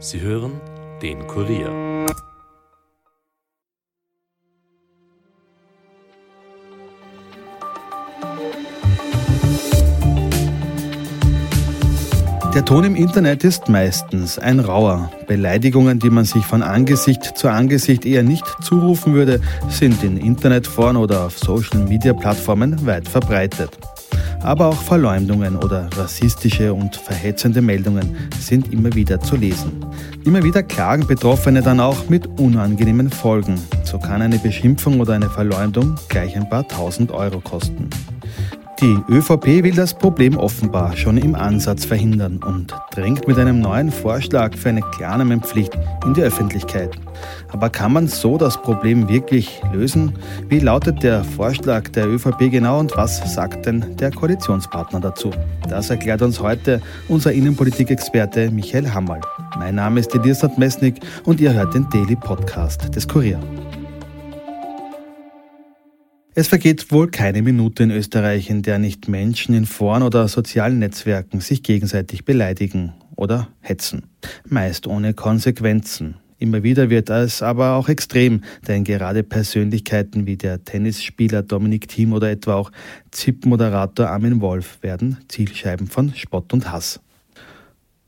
Sie 0.00 0.20
hören 0.20 0.60
den 1.02 1.26
Kurier. 1.26 2.06
Der 12.54 12.64
Ton 12.64 12.84
im 12.84 12.94
Internet 12.94 13.42
ist 13.42 13.68
meistens 13.68 14.38
ein 14.38 14.60
rauer. 14.60 15.10
Beleidigungen, 15.26 15.98
die 15.98 16.10
man 16.10 16.24
sich 16.24 16.44
von 16.44 16.62
Angesicht 16.62 17.36
zu 17.36 17.48
Angesicht 17.48 18.06
eher 18.06 18.22
nicht 18.22 18.46
zurufen 18.62 19.14
würde, 19.14 19.40
sind 19.68 20.04
in 20.04 20.16
Internetforen 20.16 20.96
oder 20.96 21.26
auf 21.26 21.38
Social-Media-Plattformen 21.38 22.86
weit 22.86 23.08
verbreitet. 23.08 23.76
Aber 24.48 24.68
auch 24.68 24.80
Verleumdungen 24.80 25.56
oder 25.56 25.90
rassistische 25.94 26.72
und 26.72 26.96
verhetzende 26.96 27.60
Meldungen 27.60 28.16
sind 28.40 28.72
immer 28.72 28.94
wieder 28.94 29.20
zu 29.20 29.36
lesen. 29.36 29.84
Immer 30.24 30.42
wieder 30.42 30.62
klagen 30.62 31.06
Betroffene 31.06 31.60
dann 31.60 31.80
auch 31.80 32.08
mit 32.08 32.26
unangenehmen 32.40 33.10
Folgen. 33.10 33.60
So 33.84 33.98
kann 33.98 34.22
eine 34.22 34.38
Beschimpfung 34.38 35.00
oder 35.00 35.12
eine 35.12 35.28
Verleumdung 35.28 35.96
gleich 36.08 36.34
ein 36.34 36.48
paar 36.48 36.66
tausend 36.66 37.12
Euro 37.12 37.40
kosten. 37.40 37.90
Die 38.80 38.96
ÖVP 39.08 39.64
will 39.64 39.74
das 39.74 39.92
Problem 39.92 40.36
offenbar 40.36 40.96
schon 40.96 41.16
im 41.16 41.34
Ansatz 41.34 41.84
verhindern 41.84 42.38
und 42.46 42.72
drängt 42.92 43.26
mit 43.26 43.36
einem 43.36 43.60
neuen 43.60 43.90
Vorschlag 43.90 44.56
für 44.56 44.68
eine 44.68 44.82
Klarnamenpflicht 44.82 45.76
in 46.04 46.14
die 46.14 46.22
Öffentlichkeit. 46.22 46.96
Aber 47.48 47.70
kann 47.70 47.92
man 47.92 48.06
so 48.06 48.38
das 48.38 48.62
Problem 48.62 49.08
wirklich 49.08 49.60
lösen? 49.72 50.12
Wie 50.48 50.60
lautet 50.60 51.02
der 51.02 51.24
Vorschlag 51.24 51.88
der 51.88 52.06
ÖVP 52.06 52.52
genau 52.52 52.78
und 52.78 52.96
was 52.96 53.34
sagt 53.34 53.66
denn 53.66 53.96
der 53.96 54.12
Koalitionspartner 54.12 55.00
dazu? 55.00 55.32
Das 55.68 55.90
erklärt 55.90 56.22
uns 56.22 56.38
heute 56.38 56.80
unser 57.08 57.32
Innenpolitikexperte 57.32 58.52
Michael 58.52 58.94
Hammerl. 58.94 59.22
Mein 59.58 59.74
Name 59.74 59.98
ist 59.98 60.14
Elisabeth 60.14 60.56
Mesnik 60.56 61.00
und 61.24 61.40
ihr 61.40 61.52
hört 61.52 61.74
den 61.74 61.88
Daily 61.90 62.14
Podcast 62.14 62.94
des 62.94 63.08
Kurier. 63.08 63.40
Es 66.40 66.46
vergeht 66.46 66.92
wohl 66.92 67.08
keine 67.08 67.42
Minute 67.42 67.82
in 67.82 67.90
Österreich, 67.90 68.48
in 68.48 68.62
der 68.62 68.78
nicht 68.78 69.08
Menschen 69.08 69.56
in 69.56 69.66
Foren 69.66 70.04
oder 70.04 70.28
sozialen 70.28 70.78
Netzwerken 70.78 71.40
sich 71.40 71.64
gegenseitig 71.64 72.24
beleidigen 72.24 72.92
oder 73.16 73.48
hetzen. 73.58 74.04
Meist 74.48 74.86
ohne 74.86 75.14
Konsequenzen. 75.14 76.14
Immer 76.38 76.62
wieder 76.62 76.90
wird 76.90 77.10
es 77.10 77.42
aber 77.42 77.72
auch 77.72 77.88
extrem, 77.88 78.42
denn 78.68 78.84
gerade 78.84 79.24
Persönlichkeiten 79.24 80.26
wie 80.26 80.36
der 80.36 80.62
Tennisspieler 80.62 81.42
Dominik 81.42 81.88
Thiem 81.88 82.12
oder 82.12 82.30
etwa 82.30 82.54
auch 82.54 82.70
ZIP-Moderator 83.10 84.06
Armin 84.06 84.40
Wolf 84.40 84.78
werden 84.80 85.18
Zielscheiben 85.26 85.88
von 85.88 86.14
Spott 86.14 86.52
und 86.52 86.70
Hass. 86.70 87.00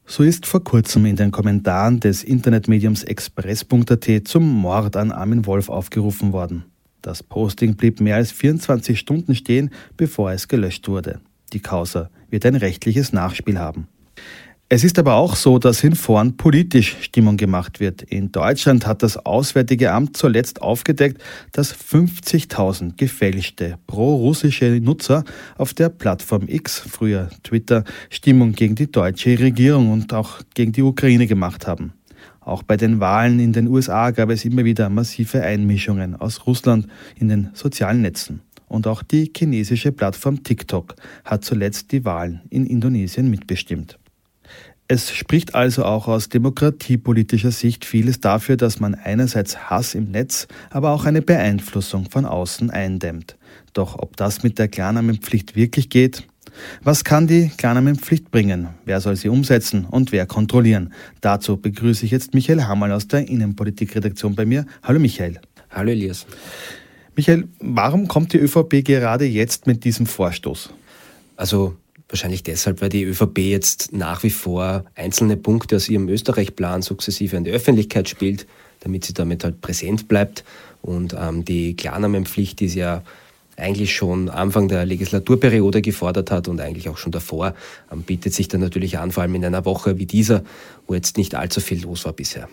So 0.07 0.23
ist 0.23 0.47
vor 0.47 0.63
kurzem 0.63 1.05
in 1.05 1.17
den 1.17 1.33
Kommentaren 1.33 1.99
des 1.99 2.23
Internetmediums 2.23 3.03
express.at 3.03 4.09
zum 4.23 4.49
Mord 4.49 4.95
an 4.95 5.11
Armin 5.11 5.47
Wolf 5.47 5.69
aufgerufen 5.69 6.33
worden. 6.33 6.70
Das 7.03 7.23
Posting 7.23 7.77
blieb 7.77 8.01
mehr 8.01 8.17
als 8.17 8.33
24 8.33 8.99
Stunden 8.99 9.35
stehen, 9.35 9.71
bevor 9.97 10.33
es 10.33 10.49
gelöscht 10.49 10.89
wurde. 10.89 11.21
Die 11.53 11.61
Causa 11.61 12.11
wird 12.31 12.47
ein 12.47 12.55
rechtliches 12.55 13.13
Nachspiel 13.13 13.59
haben. 13.59 13.89
Es 14.73 14.85
ist 14.85 15.01
aber 15.01 15.17
auch 15.17 15.35
so, 15.35 15.59
dass 15.59 15.83
in 15.83 15.97
Foren 15.97 16.37
politisch 16.37 16.97
Stimmung 17.01 17.37
gemacht 17.37 17.81
wird. 17.81 18.03
In 18.03 18.31
Deutschland 18.31 18.87
hat 18.87 19.03
das 19.03 19.17
Auswärtige 19.17 19.91
Amt 19.91 20.17
zuletzt 20.17 20.63
aufgedeckt, 20.63 21.21
dass 21.51 21.75
50.000 21.75 22.97
gefälschte 22.97 23.79
pro-russische 23.89 24.79
Nutzer 24.81 25.25
auf 25.59 25.75
der 25.75 25.89
Plattform 25.89 26.45
X, 26.47 26.79
früher 26.79 27.31
Twitter, 27.43 27.83
Stimmung 28.11 28.53
gegen 28.53 28.77
die 28.77 28.93
deutsche 28.93 29.37
Regierung 29.41 29.91
und 29.91 30.13
auch 30.13 30.41
gegen 30.55 30.71
die 30.71 30.83
Ukraine 30.83 31.27
gemacht 31.27 31.67
haben. 31.67 31.93
Auch 32.41 32.63
bei 32.63 32.77
den 32.77 33.01
Wahlen 33.01 33.39
in 33.39 33.53
den 33.53 33.69
USA 33.69 34.11
gab 34.11 34.31
es 34.31 34.45
immer 34.45 34.65
wieder 34.65 34.89
massive 34.89 35.43
Einmischungen 35.43 36.17
aus 36.17 36.47
Russland 36.47 36.87
in 37.17 37.29
den 37.29 37.51
sozialen 37.53 38.03
Netzen. 38.03 38.41
Und 38.67 38.87
auch 38.87 39.03
die 39.03 39.31
chinesische 39.37 39.93
Plattform 39.93 40.43
TikTok 40.43 40.95
hat 41.25 41.45
zuletzt 41.45 41.93
die 41.93 42.05
Wahlen 42.05 42.41
in 42.51 42.67
Indonesien 42.67 43.29
mitbestimmt. 43.29 43.99
Es 44.93 45.13
spricht 45.13 45.55
also 45.55 45.85
auch 45.85 46.09
aus 46.09 46.31
demokratiepolitischer 46.31 47.53
Sicht 47.53 47.85
vieles 47.85 48.19
dafür, 48.19 48.57
dass 48.57 48.81
man 48.81 48.97
einerseits 48.97 49.71
Hass 49.71 49.95
im 49.95 50.11
Netz, 50.11 50.49
aber 50.71 50.91
auch 50.91 51.05
eine 51.05 51.23
Beeinflussung 51.23 52.11
von 52.11 52.25
außen 52.25 52.71
eindämmt. 52.71 53.37
Doch 53.73 53.99
ob 53.99 54.17
das 54.17 54.43
mit 54.43 54.59
der 54.59 54.67
Klarnamenpflicht 54.67 55.55
wirklich 55.55 55.91
geht, 55.91 56.27
was 56.83 57.05
kann 57.05 57.27
die 57.27 57.51
Klarnamenpflicht 57.57 58.31
bringen? 58.31 58.69
Wer 58.85 59.01
soll 59.01 59.17
sie 59.17 59.29
umsetzen 59.29 59.85
und 59.85 60.13
wer 60.13 60.27
kontrollieren? 60.27 60.93
Dazu 61.21 61.57
begrüße 61.57 62.05
ich 62.05 62.11
jetzt 62.11 62.35
Michael 62.35 62.65
Hammerl 62.65 62.93
aus 62.93 63.09
der 63.09 63.29
Innenpolitikredaktion 63.29 64.35
bei 64.35 64.47
mir. 64.47 64.67
Hallo 64.83 64.99
Michael. 64.99 65.41
Hallo 65.71 65.91
Elias. 65.91 66.27
Michael, 67.17 67.49
warum 67.59 68.09
kommt 68.09 68.33
die 68.33 68.39
ÖVP 68.39 68.85
gerade 68.85 69.25
jetzt 69.25 69.67
mit 69.67 69.85
diesem 69.85 70.07
Vorstoß? 70.07 70.71
Also 71.37 71.77
wahrscheinlich 72.09 72.43
deshalb, 72.43 72.81
weil 72.81 72.89
die 72.89 73.05
ÖVP 73.05 73.39
jetzt 73.39 73.93
nach 73.93 74.23
wie 74.23 74.31
vor 74.31 74.85
einzelne 74.95 75.37
Punkte 75.37 75.77
aus 75.77 75.89
ihrem 75.89 76.09
Österreich-Plan 76.09 76.83
sukzessive 76.83 77.37
an 77.37 77.45
die 77.45 77.51
Öffentlichkeit 77.51 78.09
spielt, 78.09 78.47
damit 78.81 79.05
sie 79.05 79.15
damit 79.15 79.45
halt 79.45 79.61
präsent 79.61 80.09
bleibt. 80.09 80.45
Und 80.83 81.15
ähm, 81.19 81.45
die 81.45 81.77
Klarnamenpflicht 81.77 82.63
ist 82.63 82.75
ja 82.75 83.03
eigentlich 83.61 83.95
schon 83.95 84.29
Anfang 84.29 84.69
der 84.69 84.85
Legislaturperiode 84.85 85.83
gefordert 85.83 86.31
hat 86.31 86.49
und 86.49 86.61
eigentlich 86.61 86.89
auch 86.89 86.97
schon 86.97 87.13
davor, 87.13 87.55
ähm, 87.93 88.03
bietet 88.03 88.35
sich 88.35 88.49
dann 88.49 88.61
natürlich 88.61 88.99
an, 88.99 89.13
vor 89.13 89.23
allem 89.23 89.35
in 89.35 89.45
einer 89.45 89.65
Woche 89.65 89.99
wie 89.99 90.07
dieser, 90.07 90.43
wo 90.87 90.95
jetzt 90.95 91.17
nicht 91.17 91.35
allzu 91.35 91.61
viel 91.61 91.83
los 91.83 92.05
war 92.05 92.13
bisher. 92.13 92.49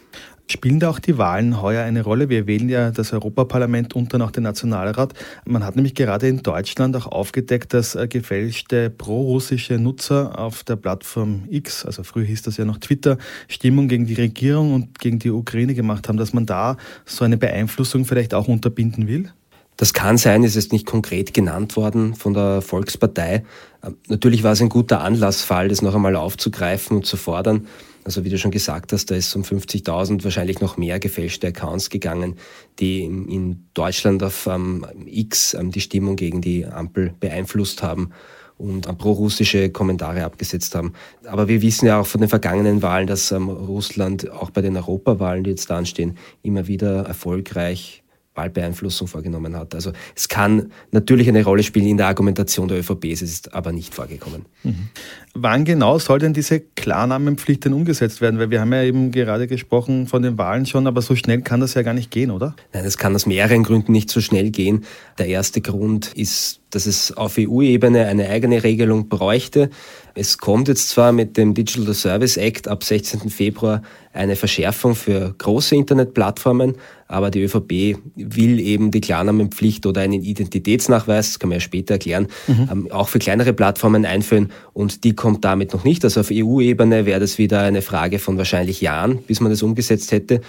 Spielen 0.50 0.80
da 0.80 0.90
auch 0.90 1.00
die 1.00 1.18
Wahlen 1.18 1.62
heuer 1.62 1.84
eine 1.84 2.04
Rolle? 2.04 2.30
Wir 2.30 2.48
wählen 2.48 2.70
ja 2.70 2.92
das 2.92 3.12
Europaparlament 3.12 3.94
und 3.96 4.14
dann 4.14 4.22
auch 4.22 4.32
den 4.32 4.44
Nationalrat. 4.44 5.14
Man 5.44 5.66
hat 5.66 5.76
nämlich 5.76 5.94
gerade 5.94 6.30
in 6.30 6.42
Deutschland 6.42 6.96
auch 6.96 7.06
aufgedeckt, 7.06 7.74
dass 7.74 7.96
äh, 7.96 8.08
gefälschte 8.08 8.90
pro-russische 8.90 9.78
Nutzer 9.78 10.40
auf 10.40 10.64
der 10.64 10.78
Plattform 10.78 11.44
X, 11.50 11.86
also 11.86 12.04
früher 12.04 12.24
hieß 12.24 12.44
das 12.44 12.56
ja 12.56 12.64
noch 12.64 12.78
Twitter, 12.78 13.18
Stimmung 13.50 13.90
gegen 13.90 14.06
die 14.06 14.14
Regierung 14.14 14.74
und 14.74 15.00
gegen 15.00 15.20
die 15.20 15.32
Ukraine 15.32 15.74
gemacht 15.74 16.08
haben, 16.08 16.18
dass 16.18 16.32
man 16.32 16.46
da 16.46 16.78
so 17.06 17.26
eine 17.26 17.36
Beeinflussung 17.36 18.06
vielleicht 18.06 18.34
auch 18.34 18.48
unterbinden 18.48 19.10
will? 19.10 19.34
Das 19.78 19.94
kann 19.94 20.18
sein, 20.18 20.44
es 20.44 20.56
ist 20.56 20.74
nicht 20.74 20.88
konkret 20.88 21.36
genannt 21.36 21.78
worden 21.78 22.16
von 22.16 22.34
der 22.34 22.62
Volkspartei. 22.62 23.46
Ähm, 23.84 23.98
natürlich 24.08 24.44
war 24.44 24.54
es 24.54 24.62
ein 24.62 24.70
guter 24.70 25.02
Anlassfall, 25.02 25.70
das 25.70 25.84
noch 25.84 25.96
einmal 25.96 26.16
aufzugreifen 26.16 26.98
und 26.98 27.06
zu 27.06 27.16
fordern. 27.16 27.68
Also 28.04 28.24
wie 28.24 28.30
du 28.30 28.38
schon 28.40 28.52
gesagt 28.52 28.92
hast, 28.94 29.12
da 29.12 29.16
ist 29.16 29.36
um 29.36 29.44
50.000 29.44 30.24
wahrscheinlich 30.24 30.62
noch 30.62 30.78
mehr 30.78 31.00
gefälschte 31.00 31.48
Accounts 31.48 31.90
gegangen, 31.90 32.38
die 32.80 33.04
in 33.04 33.68
Deutschland 33.74 34.24
auf 34.24 34.48
ähm, 34.48 34.86
X 35.06 35.54
ähm, 35.54 35.72
die 35.72 35.82
Stimmung 35.82 36.16
gegen 36.16 36.42
die 36.42 36.66
Ampel 36.66 37.14
beeinflusst 37.20 37.84
haben 37.84 38.12
und 38.58 38.88
ähm, 38.88 38.98
pro-russische 38.98 39.70
Kommentare 39.70 40.24
abgesetzt 40.24 40.74
haben. 40.74 40.94
Aber 41.26 41.48
wir 41.48 41.62
wissen 41.62 41.86
ja 41.86 42.00
auch 42.00 42.08
von 42.08 42.22
den 42.22 42.30
vergangenen 42.30 42.82
Wahlen, 42.82 43.06
dass 43.06 43.32
ähm, 43.32 43.50
Russland 43.50 44.32
auch 44.32 44.50
bei 44.50 44.62
den 44.62 44.76
Europawahlen, 44.76 45.44
die 45.44 45.52
jetzt 45.52 45.70
da 45.70 45.78
anstehen, 45.78 46.18
immer 46.42 46.68
wieder 46.68 47.04
erfolgreich 47.04 48.04
Wahlbeeinflussung 48.38 49.08
vorgenommen 49.08 49.56
hat. 49.56 49.76
Also 49.76 49.92
es 50.16 50.30
kann 50.30 50.72
natürlich 50.92 51.28
eine 51.28 51.44
Rolle 51.44 51.64
spielen 51.64 51.88
in 51.88 51.98
der 51.98 52.08
Argumentation 52.08 52.68
der 52.68 52.80
ÖVP, 52.80 53.06
es 53.06 53.22
ist 53.22 53.54
aber 53.54 53.72
nicht 53.72 53.94
vorgekommen. 53.94 54.46
Mhm. 54.64 54.90
Wann 55.34 55.66
genau 55.66 56.00
soll 56.00 56.20
denn 56.20 56.34
diese 56.34 56.60
Klarnamenpflicht 56.60 57.66
denn 57.66 57.74
umgesetzt 57.74 58.22
werden? 58.22 58.40
Weil 58.40 58.50
wir 58.50 58.62
haben 58.62 58.74
ja 58.74 58.84
eben 58.84 59.12
gerade 59.12 59.48
gesprochen 59.48 60.08
von 60.08 60.22
den 60.22 60.38
Wahlen 60.38 60.66
schon, 60.66 60.88
aber 60.88 61.02
so 61.02 61.16
schnell 61.16 61.42
kann 61.42 61.60
das 61.60 61.74
ja 61.74 61.82
gar 61.82 61.94
nicht 61.94 62.12
gehen, 62.12 62.32
oder? 62.32 62.56
Nein, 62.74 62.86
es 62.86 62.98
kann 62.98 63.14
aus 63.14 63.26
mehreren 63.26 63.64
Gründen 63.64 63.92
nicht 63.92 64.10
so 64.10 64.22
schnell 64.22 64.52
gehen. 64.52 64.86
Der 65.18 65.28
erste 65.28 65.62
Grund 65.62 66.14
ist, 66.14 66.62
dass 66.70 66.86
es 66.86 67.16
auf 67.16 67.38
EU-Ebene 67.38 68.06
eine 68.08 68.30
eigene 68.30 68.64
Regelung 68.64 69.10
bräuchte. 69.10 69.70
Es 70.20 70.40
kommt 70.40 70.68
jetzt 70.68 70.90
zwar 70.90 71.12
mit 71.12 71.38
dem 71.38 71.54
Digital 71.54 71.94
Service 71.94 72.38
Act 72.38 72.68
ab 72.68 72.84
16. 72.84 73.30
Februar 73.30 73.84
eine 74.14 74.36
Verschärfung 74.36 74.96
für 74.96 75.36
große 75.38 75.76
Internetplattformen, 75.76 76.74
aber 77.08 77.30
die 77.30 77.44
ÖVP 77.44 78.00
will 78.16 78.60
eben 78.60 78.90
die 78.90 79.00
Klarnamenpflicht 79.00 79.86
oder 79.86 80.02
einen 80.02 80.24
Identitätsnachweis, 80.24 81.28
das 81.28 81.40
kann 81.40 81.50
man 81.50 81.58
ja 81.58 81.60
später 81.60 81.94
erklären, 81.94 82.28
mhm. 82.48 82.70
Ähm, 82.72 82.92
auch 82.92 83.10
für 83.10 83.20
kleinere 83.20 83.54
Plattformen 83.54 84.06
einführen 84.06 84.52
und 84.74 85.04
die 85.04 85.14
kommt 85.14 85.46
damit 85.46 85.74
noch 85.74 85.84
nicht. 85.84 86.04
Also 86.04 86.22
auf 86.22 86.32
EU-Ebene 86.32 87.06
wäre 87.06 87.20
das 87.20 87.38
wieder 87.38 87.62
eine 87.62 87.84
Frage 87.84 88.18
von 88.18 88.40
wahrscheinlich 88.40 88.82
Jahren, 88.82 89.20
bis 89.20 89.40
man 89.40 89.52
das 89.52 89.62
umgesetzt 89.62 90.12
hätte. 90.12 90.42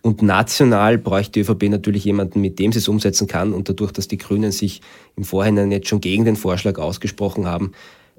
Und 0.00 0.20
national 0.20 0.98
bräuchte 0.98 1.32
die 1.32 1.40
ÖVP 1.42 1.68
natürlich 1.68 2.04
jemanden, 2.04 2.40
mit 2.40 2.58
dem 2.58 2.72
sie 2.72 2.80
es 2.80 2.88
umsetzen 2.88 3.28
kann. 3.28 3.52
Und 3.52 3.68
dadurch, 3.68 3.92
dass 3.92 4.08
die 4.08 4.18
Grünen 4.18 4.50
sich 4.50 4.80
im 5.16 5.22
Vorhinein 5.22 5.70
jetzt 5.70 5.86
schon 5.86 6.00
gegen 6.00 6.24
den 6.24 6.34
Vorschlag 6.34 6.76
ausgesprochen 6.78 7.46
haben, 7.46 7.70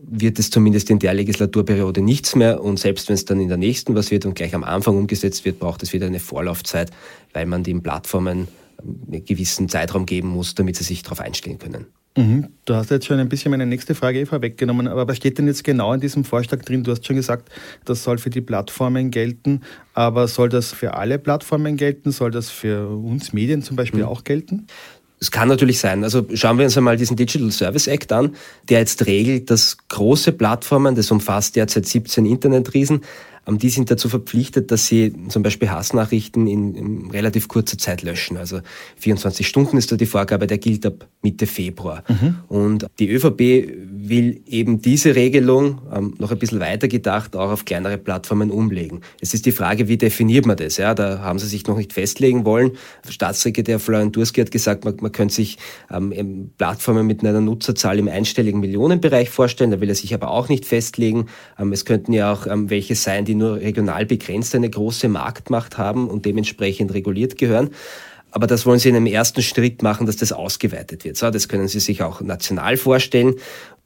wird 0.06 0.40
es 0.40 0.50
zumindest 0.50 0.90
in 0.90 1.00
der 1.00 1.14
Legislaturperiode 1.14 2.02
nichts 2.02 2.36
mehr. 2.36 2.62
Und 2.62 2.80
selbst 2.80 3.10
wenn 3.10 3.16
es 3.16 3.26
dann 3.26 3.40
in 3.40 3.48
der 3.48 3.58
nächsten 3.58 3.96
was 3.96 4.12
wird 4.12 4.26
und 4.26 4.36
gleich 4.36 4.54
am 4.56 4.64
Anfang 4.64 4.98
umgesetzt 4.98 5.46
wird, 5.46 5.60
braucht 5.60 5.84
es 5.84 5.94
wieder 5.94 6.08
eine 6.08 6.20
Vorlaufzeit, 6.20 6.92
weil 7.34 7.46
man 7.46 7.64
den 7.64 7.82
Plattformen 7.82 8.48
einen 8.82 9.26
gewissen 9.26 9.70
Zeitraum 9.70 10.06
geben 10.06 10.30
muss, 10.30 10.56
damit 10.56 10.76
sie 10.76 10.84
sich 10.84 11.04
darauf 11.04 11.22
einstellen 11.22 11.60
können. 11.60 11.86
Mhm. 12.16 12.50
Du 12.66 12.76
hast 12.76 12.92
jetzt 12.92 13.08
schon 13.08 13.20
ein 13.20 13.30
bisschen 13.30 13.50
meine 13.50 13.66
nächste 13.66 13.96
Frage 13.96 14.20
eh 14.20 14.26
vorweggenommen, 14.26 14.88
aber 14.88 15.08
was 15.08 15.18
steht 15.18 15.40
denn 15.40 15.48
jetzt 15.48 15.64
genau 15.64 15.94
in 15.94 16.00
diesem 16.00 16.24
Vorschlag 16.24 16.62
drin? 16.62 16.84
Du 16.84 16.92
hast 16.92 17.06
schon 17.06 17.16
gesagt, 17.16 17.50
das 17.86 18.04
soll 18.04 18.20
für 18.20 18.30
die 18.30 18.42
Plattformen 18.42 19.10
gelten, 19.10 19.62
aber 19.94 20.28
soll 20.28 20.50
das 20.50 20.72
für 20.72 20.94
alle 20.94 21.18
Plattformen 21.18 21.76
gelten? 21.76 22.12
Soll 22.12 22.30
das 22.30 22.52
für 22.52 22.88
uns 22.88 23.34
Medien 23.34 23.64
zum 23.64 23.76
Beispiel 23.76 24.02
mhm. 24.02 24.08
auch 24.08 24.24
gelten? 24.24 24.68
Es 25.24 25.32
kann 25.32 25.48
natürlich 25.48 25.80
sein. 25.80 26.04
Also 26.04 26.26
schauen 26.34 26.58
wir 26.58 26.66
uns 26.66 26.78
einmal 26.78 26.98
diesen 26.98 27.16
Digital 27.16 27.50
Service 27.50 27.88
Act 27.88 28.12
an, 28.12 28.36
der 28.68 28.80
jetzt 28.80 29.06
regelt, 29.06 29.50
dass 29.50 29.78
große 29.88 30.34
Plattformen, 30.34 30.96
das 30.96 31.12
umfasst 31.12 31.56
derzeit 31.56 31.86
17 31.86 32.26
Internetriesen, 32.26 33.04
die 33.48 33.70
sind 33.70 33.92
dazu 33.92 34.10
verpflichtet, 34.10 34.72
dass 34.72 34.88
sie 34.88 35.14
zum 35.28 35.44
Beispiel 35.44 35.70
Hassnachrichten 35.70 36.48
in, 36.48 36.76
in, 36.76 37.12
relativ 37.12 37.48
kurzer 37.48 37.78
Zeit 37.78 38.02
löschen. 38.02 38.38
Also 38.38 38.62
24 38.98 39.48
Stunden 39.48 39.78
ist 39.78 39.92
da 39.92 39.98
die 39.98 40.06
Vorgabe, 40.06 40.48
der 40.48 40.58
gilt 40.58 40.86
ab 40.86 41.08
Mitte 41.22 41.46
Februar. 41.46 42.04
Mhm. 42.08 42.36
Und 42.48 42.86
die 43.00 43.10
ÖVP 43.10 43.68
will 44.06 44.42
eben 44.48 44.82
diese 44.82 45.16
Regelung 45.16 45.82
ähm, 45.94 46.14
noch 46.20 46.32
ein 46.32 46.40
bisschen 46.40 46.60
weiter 46.60 46.88
gedacht 46.88 47.36
auch 47.36 47.52
auf 47.52 47.66
kleinere 47.66 47.98
Plattformen 47.98 48.52
umlegen. 48.52 49.02
Es 49.22 49.34
ist 49.34 49.46
die 49.46 49.52
Frage, 49.52 49.88
wie 49.88 49.98
definiert 49.98 50.46
man 50.46 50.58
das? 50.58 50.78
Ja, 50.78 50.94
da 50.94 51.20
haben 51.20 51.40
sie 51.40 51.48
sich 51.48 51.68
noch 51.68 51.78
nicht 51.78 51.94
festlegen 51.94 52.46
wollen. 52.46 52.72
Staatssekretär 53.08 53.80
Florian 53.80 54.12
Durski 54.12 54.42
hat 54.42 54.52
gesagt, 54.52 54.86
man, 54.86 54.96
man 55.02 55.12
könnte 55.12 55.36
sich 55.36 55.58
ähm, 55.92 56.52
Plattformen 56.58 57.08
mit 57.08 57.24
einer 57.24 57.40
Nutzerzahl 57.42 58.00
im 58.00 58.08
einstelligen 58.08 58.60
Millionenbereich 58.60 59.30
vorstellen. 59.30 59.72
Da 59.72 59.82
will 59.82 59.90
er 59.90 59.96
sich 59.96 60.14
aber 60.14 60.32
auch 60.32 60.50
nicht 60.50 60.66
festlegen. 60.66 61.28
Ähm, 61.58 61.72
es 61.72 61.86
könnten 61.86 62.14
ja 62.14 62.32
auch 62.32 62.48
ähm, 62.48 62.70
welche 62.70 62.96
sein, 62.96 63.26
die 63.26 63.33
die 63.34 63.40
nur 63.40 63.56
regional 63.56 64.06
begrenzt 64.06 64.54
eine 64.54 64.70
große 64.70 65.10
Marktmacht 65.10 65.80
haben 65.80 66.08
und 66.08 66.26
dementsprechend 66.26 66.94
reguliert 66.94 67.38
gehören. 67.38 67.72
Aber 68.30 68.48
das 68.48 68.66
wollen 68.66 68.80
Sie 68.80 68.90
in 68.90 68.96
einem 68.96 69.08
ersten 69.08 69.42
Schritt 69.42 69.82
machen, 69.82 70.06
dass 70.06 70.18
das 70.18 70.32
ausgeweitet 70.32 71.04
wird. 71.04 71.18
So, 71.18 71.30
das 71.30 71.48
können 71.48 71.68
Sie 71.68 71.80
sich 71.80 72.04
auch 72.04 72.22
national 72.22 72.78
vorstellen. 72.78 73.36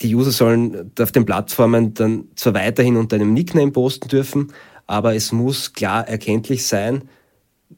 Die 0.01 0.13
User 0.13 0.31
sollen 0.31 0.91
auf 0.99 1.11
den 1.11 1.25
Plattformen 1.25 1.93
dann 1.93 2.25
zwar 2.35 2.53
weiterhin 2.53 2.97
unter 2.97 3.15
einem 3.15 3.33
Nickname 3.33 3.71
posten 3.71 4.09
dürfen, 4.09 4.53
aber 4.85 5.15
es 5.15 5.31
muss 5.31 5.73
klar 5.73 6.07
erkenntlich 6.07 6.65
sein, 6.65 7.03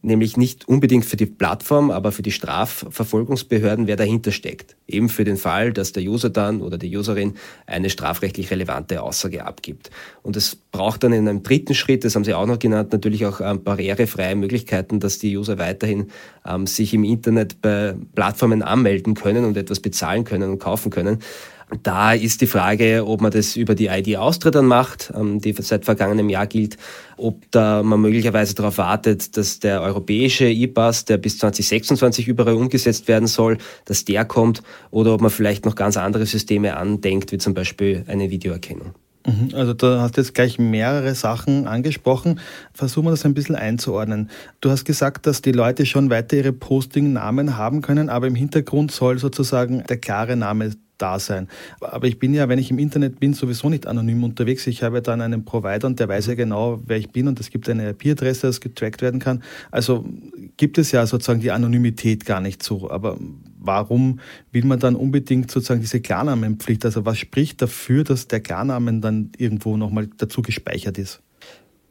nämlich 0.02 0.38
nicht 0.38 0.68
unbedingt 0.68 1.06
für 1.06 1.18
die 1.18 1.26
Plattform, 1.26 1.92
aber 1.92 2.12
für 2.12 2.22
die 2.22 2.32
Strafverfolgungsbehörden, 2.32 3.88
wer 3.88 3.96
dahinter 3.96 4.32
steckt. 4.32 4.76
Eben 4.88 5.10
für 5.10 5.24
den 5.24 5.38
Fall, 5.38 5.74
dass 5.74 5.92
der 5.92 6.04
User 6.04 6.30
dann 6.30 6.62
oder 6.62 6.78
die 6.78 6.96
Userin 6.96 7.34
eine 7.66 7.90
strafrechtlich 7.90 8.52
relevante 8.52 9.02
Aussage 9.02 9.46
abgibt. 9.46 9.90
Und 10.22 10.36
es 10.36 10.56
braucht 10.56 11.04
dann 11.04 11.12
in 11.12 11.28
einem 11.28 11.44
dritten 11.44 11.74
Schritt, 11.74 12.04
das 12.04 12.16
haben 12.16 12.24
Sie 12.24 12.34
auch 12.34 12.46
noch 12.46 12.60
genannt, 12.60 12.94
natürlich 12.94 13.26
auch 13.26 13.42
ähm, 13.42 13.64
barrierefreie 13.64 14.36
Möglichkeiten, 14.36 15.00
dass 15.00 15.18
die 15.18 15.36
User 15.36 15.58
weiterhin 15.58 16.08
ähm, 16.46 16.68
sich 16.68 16.94
im 16.94 17.04
Internet 17.04 17.62
bei 17.62 17.96
Plattformen 18.14 18.62
anmelden 18.62 19.16
können 19.16 19.44
und 19.44 19.58
etwas 19.58 19.80
bezahlen 19.80 20.24
können 20.24 20.52
und 20.52 20.60
kaufen 20.60 20.92
können. 20.92 21.20
Da 21.84 22.14
ist 22.14 22.42
die 22.42 22.48
Frage, 22.48 23.04
ob 23.06 23.22
man 23.22 23.32
das 23.32 23.56
über 23.56 23.76
die 23.76 23.88
ID 23.88 24.18
Austria 24.18 24.50
dann 24.50 24.66
macht, 24.66 25.14
ähm, 25.16 25.40
die 25.40 25.54
seit 25.54 25.86
vergangenem 25.86 26.30
Jahr 26.30 26.48
gilt, 26.48 26.78
ob 27.16 27.50
da 27.52 27.84
man 27.84 28.02
möglicherweise 28.02 28.56
darauf 28.56 28.80
wartet, 28.80 29.38
dass 29.38 29.60
der 29.60 29.82
europäische 29.82 30.50
E-Pass, 30.50 31.06
der 31.06 31.18
bis 31.18 31.38
2026 31.38 32.28
überall 32.28 32.56
umgesetzt 32.56 33.08
werden 33.08 33.28
soll, 33.28 33.60
dass 33.86 34.04
der 34.04 34.26
kommt, 34.26 34.64
oder 34.90 35.14
ob 35.14 35.22
man 35.22 35.30
vielleicht 35.30 35.66
noch 35.66 35.76
ganz 35.76 35.96
andere 35.96 36.26
Systeme 36.26 36.76
andenkt, 36.76 37.32
wie 37.32 37.38
zum 37.38 37.54
Beispiel 37.54 38.04
eine 38.08 38.32
Videoerkennung. 38.32 38.94
Mhm, 39.28 39.50
also 39.54 39.74
da 39.74 40.02
hast 40.02 40.18
du 40.18 40.22
jetzt 40.22 40.34
gleich 40.34 40.58
mehrere 40.58 41.14
Sachen 41.14 41.68
angesprochen. 41.68 42.40
Versuchen 42.74 43.06
wir 43.06 43.12
das 43.12 43.26
ein 43.26 43.34
bisschen 43.34 43.56
einzuordnen. 43.56 44.30
Du 44.62 44.72
hast 44.72 44.86
gesagt, 44.86 45.28
dass 45.28 45.42
die 45.42 45.52
Leute 45.52 45.86
schon 45.86 46.10
weiter 46.10 46.38
ihre 46.38 46.54
Posting-Namen 46.54 47.58
haben 47.58 47.82
können, 47.82 48.10
aber 48.10 48.28
im 48.28 48.36
Hintergrund 48.36 48.92
soll 48.92 49.20
sozusagen 49.20 49.84
der 49.88 49.98
klare 49.98 50.36
Name 50.36 50.72
da 51.02 51.20
sein. 51.20 51.48
Aber 51.80 52.08
ich 52.08 52.20
bin 52.20 52.34
ja, 52.34 52.50
wenn 52.50 52.60
ich 52.60 52.72
im 52.72 52.80
Internet 52.80 53.20
bin, 53.20 53.34
sowieso 53.34 53.70
nicht 53.70 53.88
anonym 53.88 54.24
unterwegs. 54.24 54.68
Ich 54.68 54.84
habe 54.84 55.02
dann 55.02 55.22
einen 55.22 55.46
Provider 55.46 55.88
und 55.88 56.00
der 56.00 56.08
weiß 56.08 56.28
ja 56.28 56.36
genau, 56.36 56.82
wer 56.86 56.98
ich 56.98 57.10
bin 57.10 57.28
und 57.28 57.40
es 57.40 57.50
gibt 57.50 57.68
eine 57.70 57.90
IP-Adresse, 57.90 58.48
das 58.48 58.62
getrackt 58.62 59.02
werden 59.02 59.20
kann. 59.20 59.44
Also 59.72 60.06
gibt 60.58 60.78
es 60.78 60.92
ja 60.92 61.06
sozusagen 61.06 61.40
die 61.40 61.52
Anonymität 61.52 62.26
gar 62.26 62.42
nicht 62.42 62.62
so. 62.64 62.90
Aber 62.90 63.18
warum 63.60 64.20
will 64.52 64.66
man 64.66 64.80
dann 64.80 64.96
unbedingt 64.96 65.50
sozusagen 65.52 65.82
diese 65.82 66.02
Klarnamenpflicht? 66.02 66.86
Also 66.86 67.06
was 67.06 67.18
spricht 67.18 67.62
dafür, 67.62 68.04
dass 68.04 68.28
der 68.28 68.42
Klarnamen 68.42 69.02
dann 69.02 69.32
irgendwo 69.38 69.78
nochmal 69.78 70.10
dazu 70.18 70.42
gespeichert 70.42 70.98
ist? 70.98 71.22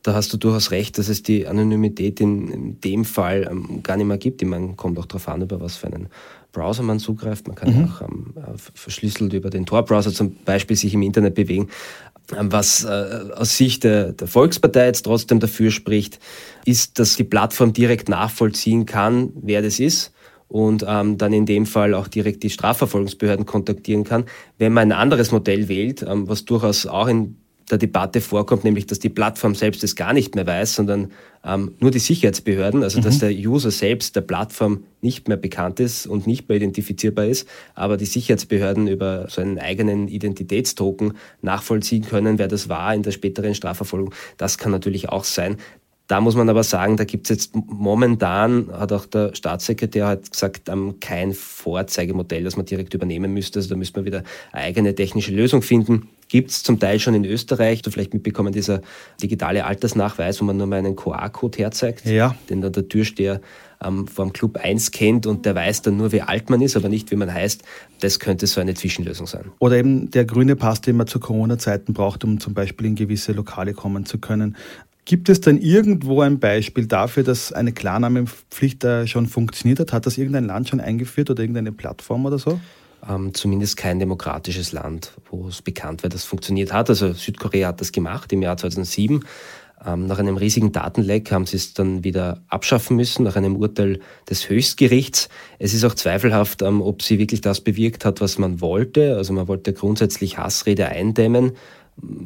da 0.03 0.15
hast 0.15 0.33
du 0.33 0.37
durchaus 0.39 0.71
recht, 0.71 0.97
dass 0.97 1.09
es 1.09 1.23
die 1.23 1.47
Anonymität 1.47 2.21
in, 2.21 2.49
in 2.49 2.81
dem 2.81 3.05
Fall 3.05 3.47
ähm, 3.51 3.83
gar 3.83 3.97
nicht 3.97 4.07
mehr 4.07 4.17
gibt. 4.17 4.43
Man 4.43 4.77
kommt 4.77 4.99
auch 4.99 5.07
darauf 5.07 5.29
an, 5.29 5.43
über 5.43 5.61
was 5.61 5.77
für 5.77 5.89
einen 5.89 6.09
Browser 6.53 6.83
man 6.83 6.99
zugreift. 6.99 7.47
Man 7.47 7.57
kann 7.57 7.77
mhm. 7.77 7.85
auch 7.85 8.03
ähm, 8.03 8.35
verschlüsselt 8.75 9.33
über 9.33 9.51
den 9.51 9.67
Tor-Browser 9.67 10.13
zum 10.13 10.37
Beispiel 10.45 10.77
sich 10.77 10.95
im 10.95 11.03
Internet 11.03 11.35
bewegen. 11.35 11.69
Ähm, 12.37 12.53
was 12.53 12.85
äh, 12.85 13.31
aus 13.35 13.57
Sicht 13.57 13.85
der, 13.85 14.13
der 14.13 14.29
Volkspartei 14.29 14.87
jetzt 14.87 15.03
trotzdem 15.03 15.41
dafür 15.41 15.71
spricht, 15.71 16.19
ist, 16.65 16.99
dass 16.99 17.17
die 17.17 17.25
Plattform 17.25 17.73
direkt 17.73 18.09
nachvollziehen 18.09 18.87
kann, 18.87 19.31
wer 19.35 19.63
das 19.63 19.81
ist 19.81 20.13
und 20.49 20.85
ähm, 20.87 21.19
dann 21.19 21.33
in 21.33 21.47
dem 21.47 21.67
Fall 21.67 21.95
auch 21.95 22.09
direkt 22.09 22.43
die 22.43 22.51
Strafverfolgungsbehörden 22.51 23.47
kontaktieren 23.47 24.05
kann. 24.05 24.25
Wenn 24.57 24.73
man 24.73 24.91
ein 24.91 24.99
anderes 24.99 25.31
Modell 25.31 25.69
wählt, 25.69 26.03
ähm, 26.03 26.29
was 26.29 26.45
durchaus 26.45 26.87
auch 26.87 27.07
in 27.07 27.37
der 27.69 27.79
Debatte 27.79 28.21
vorkommt, 28.21 28.65
nämlich 28.65 28.87
dass 28.87 28.99
die 28.99 29.09
Plattform 29.09 29.55
selbst 29.55 29.85
es 29.85 29.97
gar 29.97 30.13
nicht 30.13 30.35
mehr 30.35 30.47
weiß, 30.47 30.75
sondern 30.75 31.13
ähm, 31.45 31.75
nur 31.79 31.91
die 31.91 31.99
Sicherheitsbehörden, 31.99 32.83
also 32.83 32.99
mhm. 32.99 33.05
dass 33.05 33.19
der 33.19 33.31
User 33.31 33.71
selbst 33.71 34.17
der 34.17 34.23
Plattform 34.23 34.85
nicht 35.01 35.29
mehr 35.29 35.37
bekannt 35.37 35.79
ist 35.81 36.07
und 36.07 36.27
nicht 36.27 36.49
mehr 36.49 36.57
identifizierbar 36.57 37.27
ist, 37.27 37.49
aber 37.75 37.97
die 37.97 38.07
Sicherheitsbehörden 38.07 38.89
über 38.89 39.27
so 39.29 39.41
einen 39.41 39.59
eigenen 39.59 40.09
Identitätstoken 40.09 41.15
nachvollziehen 41.43 42.05
können, 42.05 42.39
wer 42.39 42.49
das 42.49 42.69
war 42.69 42.95
in 42.95 43.03
der 43.03 43.13
späteren 43.13 43.55
Strafverfolgung. 43.55 44.13
Das 44.37 44.59
kann 44.59 44.73
natürlich 44.73 45.09
auch 45.09 45.25
sein. 45.25 45.57
Da 46.09 46.23
muss 46.23 46.37
man 46.37 46.49
aber 46.49 46.65
sagen, 46.65 46.97
da 46.97 47.05
gibt 47.05 47.27
es 47.27 47.29
jetzt 47.29 47.55
momentan, 47.55 48.73
hat 48.73 48.93
auch 48.93 49.05
der 49.05 49.35
Staatssekretär 49.35 50.07
hat 50.07 50.33
gesagt, 50.33 50.71
kein 51.01 51.35
Vorzeigemodell, 51.35 52.45
das 52.45 52.57
man 52.57 52.65
direkt 52.65 52.95
übernehmen 52.95 53.35
müsste. 53.35 53.59
Also 53.59 53.69
da 53.69 53.77
müsste 53.77 54.01
man 54.01 54.07
wieder 54.07 54.23
eine 54.51 54.65
eigene 54.65 54.95
technische 54.95 55.33
Lösung 55.33 55.61
finden. 55.61 56.09
Gibt 56.29 56.51
es 56.51 56.63
zum 56.63 56.79
Teil 56.79 57.01
schon 57.01 57.15
in 57.15 57.25
Österreich, 57.25 57.83
du 57.83 57.91
vielleicht 57.91 58.13
mitbekommen, 58.13 58.53
dieser 58.53 58.83
digitale 59.23 59.65
Altersnachweis, 59.65 60.41
wo 60.41 60.45
man 60.45 60.59
nur 60.59 60.67
mal 60.67 60.77
einen 60.77 60.95
QR-Code 60.95 61.59
herzeigt, 61.59 62.05
ja. 62.05 62.35
den 62.51 62.61
dann 62.61 62.73
der 62.73 62.87
Türsteher 62.89 63.41
ähm, 63.83 64.07
vom 64.07 64.33
Club 64.33 64.59
1 64.63 64.91
kennt 64.91 65.27
und 65.27 65.47
der 65.47 65.55
weiß 65.55 65.83
dann 65.83 65.97
nur, 65.97 66.13
wie 66.13 66.21
alt 66.21 66.51
man 66.51 66.61
ist, 66.61 66.77
aber 66.77 66.89
nicht, 66.89 67.11
wie 67.11 67.17
man 67.17 67.33
heißt. 67.33 67.63
Das 68.01 68.19
könnte 68.19 68.47
so 68.47 68.61
eine 68.61 68.75
Zwischenlösung 68.75 69.27
sein. 69.27 69.47
Oder 69.59 69.77
eben 69.77 70.11
der 70.11 70.27
grüne 70.27 70.57
Pass, 70.57 70.81
den 70.81 70.97
man 70.97 71.07
zu 71.07 71.19
Corona-Zeiten 71.19 71.95
braucht, 71.95 72.25
um 72.25 72.41
zum 72.41 72.53
Beispiel 72.55 72.87
in 72.89 72.95
gewisse 72.95 73.33
Lokale 73.33 73.73
kommen 73.73 74.05
zu 74.05 74.19
können. 74.19 74.57
Gibt 75.07 75.31
es 75.31 75.41
denn 75.41 75.57
irgendwo 75.57 76.21
ein 76.21 76.39
Beispiel 76.39 76.87
dafür, 76.87 77.23
dass 77.23 77.51
eine 77.51 77.73
Klarnamenpflicht 77.73 78.85
schon 79.07 79.27
funktioniert 79.27 79.81
hat? 79.81 79.95
Hat 79.95 80.05
das 80.05 80.19
irgendein 80.19 80.45
Land 80.45 80.69
schon 80.69 80.81
eingeführt 80.81 81.31
oder 81.31 81.41
irgendeine 81.41 81.73
Plattform 81.73 82.27
oder 82.27 82.39
so? 82.39 82.61
Ähm, 83.09 83.35
zumindest 83.35 83.77
kein 83.77 83.99
demokratisches 83.99 84.73
Land, 84.73 85.13
wo 85.31 85.49
es 85.49 85.63
bekannt 85.63 86.03
wird, 86.03 86.15
dass 86.15 86.23
es 86.23 86.27
funktioniert 86.27 86.73
hat. 86.73 86.89
Also 86.89 87.13
Südkorea 87.13 87.69
hat 87.69 87.81
das 87.81 87.93
gemacht 87.93 88.33
im 88.33 88.43
Jahr 88.43 88.57
2007. 88.57 89.25
Ähm, 89.87 90.07
nach 90.07 90.19
einem 90.19 90.37
riesigen 90.37 90.73
Datenleck 90.73 91.31
haben 91.31 91.47
sie 91.47 91.57
es 91.57 91.75
dann 91.75 92.03
wieder 92.03 92.43
abschaffen 92.49 92.97
müssen, 92.97 93.23
nach 93.23 93.37
einem 93.37 93.57
Urteil 93.57 94.01
des 94.29 94.49
Höchstgerichts. 94.49 95.29
Es 95.59 95.75
ist 95.75 95.85
auch 95.85 95.95
zweifelhaft, 95.95 96.63
ähm, 96.63 96.83
ob 96.83 97.03
sie 97.03 97.19
wirklich 97.19 97.41
das 97.41 97.61
bewirkt 97.61 98.05
hat, 98.05 98.21
was 98.21 98.39
man 98.39 98.61
wollte. 98.61 99.17
Also 99.17 99.33
man 99.33 99.47
wollte 99.47 99.73
grundsätzlich 99.73 100.39
Hassrede 100.39 100.89
eindämmen 100.89 101.53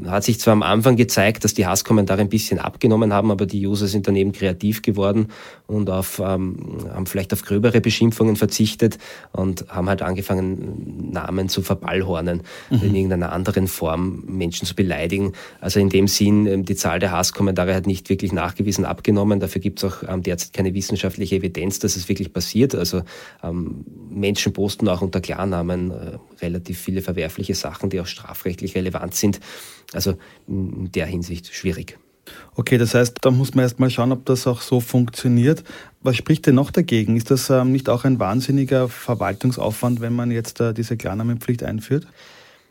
hat 0.07 0.25
sich 0.25 0.39
zwar 0.39 0.53
am 0.53 0.63
Anfang 0.63 0.97
gezeigt, 0.97 1.45
dass 1.45 1.55
die 1.55 1.67
Hasskommentare 1.67 2.21
ein 2.21 2.29
bisschen 2.29 2.59
abgenommen 2.59 3.13
haben, 3.13 3.31
aber 3.31 3.47
die 3.47 3.67
User 3.67 3.87
sind 3.87 4.07
daneben 4.07 4.33
kreativ 4.33 4.83
geworden 4.83 5.29
und 5.67 5.89
auf, 5.89 6.19
ähm, 6.19 6.79
haben 6.93 7.07
vielleicht 7.07 7.33
auf 7.33 7.43
gröbere 7.43 7.81
Beschimpfungen 7.81 8.37
verzichtet 8.37 8.99
und 9.33 9.67
haben 9.69 9.89
halt 9.89 10.03
angefangen, 10.03 11.11
Namen 11.13 11.49
zu 11.49 11.63
verballhornen, 11.63 12.43
mhm. 12.71 12.83
in 12.83 12.95
irgendeiner 12.95 13.33
anderen 13.33 13.67
Form 13.67 14.25
Menschen 14.27 14.67
zu 14.67 14.75
beleidigen. 14.75 15.33
Also 15.61 15.81
in 15.81 15.89
dem 15.89 16.07
Sinn, 16.07 16.47
ähm, 16.47 16.65
die 16.65 16.77
Zahl 16.77 16.99
der 16.99 17.13
Hasskommentare 17.13 17.75
hat 17.75 17.87
nicht 17.87 18.11
wirklich 18.11 18.33
nachgewiesen 18.33 18.85
abgenommen. 18.85 19.41
Dafür 19.41 19.61
gibt 19.61 19.83
es 19.83 19.91
auch 19.91 20.03
ähm, 20.09 20.23
derzeit 20.23 20.53
keine 20.53 20.75
wissenschaftliche 20.75 21.37
Evidenz, 21.37 21.79
dass 21.79 21.97
es 21.97 22.09
wirklich 22.09 22.33
passiert. 22.33 22.75
Also 22.75 23.03
ähm, 23.43 23.85
Menschen 24.11 24.53
posten 24.53 24.89
auch 24.89 25.01
unter 25.01 25.21
Klarnamen 25.21 25.91
äh, 25.91 26.19
relativ 26.43 26.79
viele 26.79 27.01
verwerfliche 27.01 27.55
Sachen, 27.55 27.89
die 27.89 28.01
auch 28.01 28.07
strafrechtlich 28.07 28.75
relevant 28.75 29.15
sind. 29.15 29.41
Also 29.93 30.17
in 30.47 30.91
der 30.93 31.07
Hinsicht 31.07 31.55
schwierig. 31.55 31.99
Okay, 32.55 32.79
das 32.79 32.95
heißt, 32.95 33.19
da 33.21 33.31
muss 33.31 33.55
man 33.55 33.65
erst 33.65 33.81
mal 33.81 33.91
schauen, 33.91 34.13
ob 34.13 34.25
das 34.27 34.47
auch 34.47 34.61
so 34.61 34.81
funktioniert. 34.81 35.65
Was 36.03 36.17
spricht 36.17 36.47
denn 36.47 36.55
noch 36.55 36.71
dagegen? 36.71 37.17
Ist 37.17 37.31
das 37.31 37.51
ähm, 37.51 37.73
nicht 37.73 37.89
auch 37.89 38.05
ein 38.05 38.19
wahnsinniger 38.19 38.89
Verwaltungsaufwand, 38.89 40.01
wenn 40.01 40.15
man 40.15 40.31
jetzt 40.31 40.61
äh, 40.61 40.73
diese 40.73 40.97
Klarnamenpflicht 40.97 41.63
einführt? 41.63 42.07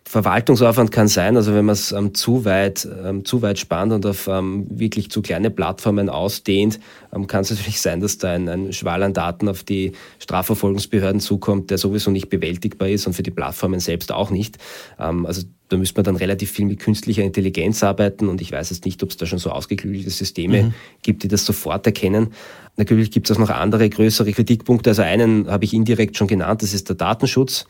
Verwaltungsaufwand 0.03 0.91
kann 0.91 1.07
sein, 1.07 1.37
also 1.37 1.53
wenn 1.53 1.63
man 1.63 1.73
es 1.73 1.91
ähm, 1.91 2.13
zu 2.13 2.43
weit 2.43 2.87
ähm, 3.05 3.23
zu 3.23 3.41
weit 3.41 3.59
spannt 3.59 3.93
und 3.93 4.05
auf 4.05 4.27
ähm, 4.27 4.65
wirklich 4.69 5.09
zu 5.11 5.21
kleine 5.21 5.51
Plattformen 5.51 6.09
ausdehnt, 6.09 6.79
ähm, 7.13 7.27
kann 7.27 7.41
es 7.41 7.51
natürlich 7.51 7.79
sein, 7.79 8.01
dass 8.01 8.17
da 8.17 8.31
ein, 8.31 8.49
ein 8.49 8.73
Schwall 8.73 9.03
an 9.03 9.13
Daten 9.13 9.47
auf 9.47 9.63
die 9.63 9.93
Strafverfolgungsbehörden 10.19 11.21
zukommt, 11.21 11.69
der 11.69 11.77
sowieso 11.77 12.11
nicht 12.11 12.29
bewältigbar 12.29 12.89
ist 12.89 13.07
und 13.07 13.13
für 13.13 13.23
die 13.23 13.31
Plattformen 13.31 13.79
selbst 13.79 14.11
auch 14.11 14.31
nicht. 14.31 14.57
Ähm, 14.99 15.25
also 15.25 15.43
da 15.71 15.77
müsste 15.77 15.99
man 15.99 16.03
dann 16.03 16.15
relativ 16.17 16.51
viel 16.51 16.65
mit 16.65 16.79
künstlicher 16.79 17.23
Intelligenz 17.23 17.81
arbeiten 17.81 18.27
und 18.27 18.41
ich 18.41 18.51
weiß 18.51 18.71
jetzt 18.71 18.83
nicht, 18.83 19.01
ob 19.03 19.09
es 19.09 19.17
da 19.17 19.25
schon 19.25 19.39
so 19.39 19.51
ausgeklügelte 19.51 20.09
Systeme 20.09 20.63
mhm. 20.63 20.73
gibt, 21.01 21.23
die 21.23 21.29
das 21.29 21.45
sofort 21.45 21.85
erkennen. 21.85 22.33
Natürlich 22.75 23.09
gibt 23.09 23.29
es 23.29 23.35
auch 23.35 23.39
noch 23.39 23.49
andere 23.49 23.89
größere 23.89 24.33
Kritikpunkte. 24.33 24.89
Also 24.89 25.03
einen 25.03 25.49
habe 25.49 25.63
ich 25.63 25.73
indirekt 25.73 26.17
schon 26.17 26.27
genannt, 26.27 26.61
das 26.61 26.73
ist 26.73 26.89
der 26.89 26.97
Datenschutz. 26.97 27.65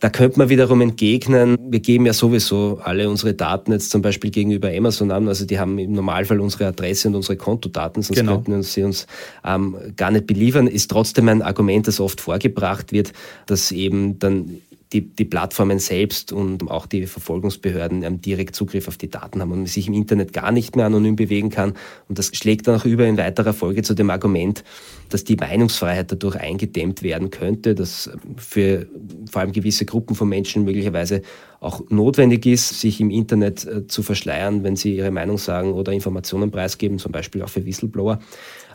Da 0.00 0.08
könnte 0.08 0.38
man 0.38 0.48
wiederum 0.48 0.80
entgegnen, 0.80 1.58
wir 1.60 1.80
geben 1.80 2.06
ja 2.06 2.14
sowieso 2.14 2.80
alle 2.82 3.08
unsere 3.08 3.34
Daten 3.34 3.70
jetzt 3.70 3.90
zum 3.90 4.00
Beispiel 4.00 4.30
gegenüber 4.30 4.70
Amazon 4.74 5.10
an. 5.10 5.28
Also 5.28 5.44
die 5.44 5.60
haben 5.60 5.78
im 5.78 5.92
Normalfall 5.92 6.40
unsere 6.40 6.66
Adresse 6.66 7.08
und 7.08 7.16
unsere 7.16 7.36
Kontodaten, 7.36 8.02
sonst 8.02 8.18
genau. 8.18 8.36
könnten 8.36 8.62
sie 8.62 8.82
uns 8.82 9.06
ähm, 9.44 9.76
gar 9.96 10.10
nicht 10.10 10.26
beliefern. 10.26 10.66
Ist 10.66 10.90
trotzdem 10.90 11.28
ein 11.28 11.42
Argument, 11.42 11.86
das 11.86 12.00
oft 12.00 12.22
vorgebracht 12.22 12.92
wird, 12.92 13.12
dass 13.44 13.72
eben 13.72 14.18
dann 14.18 14.62
die, 14.92 15.02
die 15.02 15.24
Plattformen 15.24 15.78
selbst 15.78 16.32
und 16.32 16.68
auch 16.70 16.86
die 16.86 17.06
Verfolgungsbehörden 17.06 18.02
ähm, 18.02 18.20
direkt 18.20 18.56
Zugriff 18.56 18.88
auf 18.88 18.96
die 18.96 19.08
Daten 19.08 19.40
haben 19.40 19.52
und 19.52 19.58
man 19.58 19.66
sich 19.66 19.86
im 19.86 19.94
Internet 19.94 20.32
gar 20.32 20.50
nicht 20.50 20.76
mehr 20.76 20.86
anonym 20.86 21.16
bewegen 21.16 21.50
kann. 21.50 21.74
Und 22.08 22.18
das 22.18 22.36
schlägt 22.36 22.66
dann 22.66 22.80
auch 22.80 22.84
über 22.84 23.06
in 23.06 23.16
weiterer 23.16 23.52
Folge 23.52 23.82
zu 23.82 23.94
dem 23.94 24.10
Argument, 24.10 24.64
dass 25.10 25.24
die 25.24 25.36
Meinungsfreiheit 25.36 26.10
dadurch 26.10 26.36
eingedämmt 26.36 27.02
werden 27.02 27.30
könnte, 27.30 27.74
dass 27.74 28.10
für 28.36 28.86
vor 29.30 29.42
allem 29.42 29.52
gewisse 29.52 29.84
Gruppen 29.84 30.16
von 30.16 30.28
Menschen 30.28 30.64
möglicherweise 30.64 31.22
auch 31.60 31.82
notwendig 31.90 32.46
ist, 32.46 32.80
sich 32.80 33.00
im 33.00 33.10
Internet 33.10 33.66
äh, 33.66 33.86
zu 33.86 34.02
verschleiern, 34.02 34.64
wenn 34.64 34.76
sie 34.76 34.96
ihre 34.96 35.10
Meinung 35.10 35.36
sagen 35.36 35.72
oder 35.72 35.92
Informationen 35.92 36.50
preisgeben, 36.50 36.98
zum 36.98 37.12
Beispiel 37.12 37.42
auch 37.42 37.50
für 37.50 37.64
Whistleblower. 37.66 38.18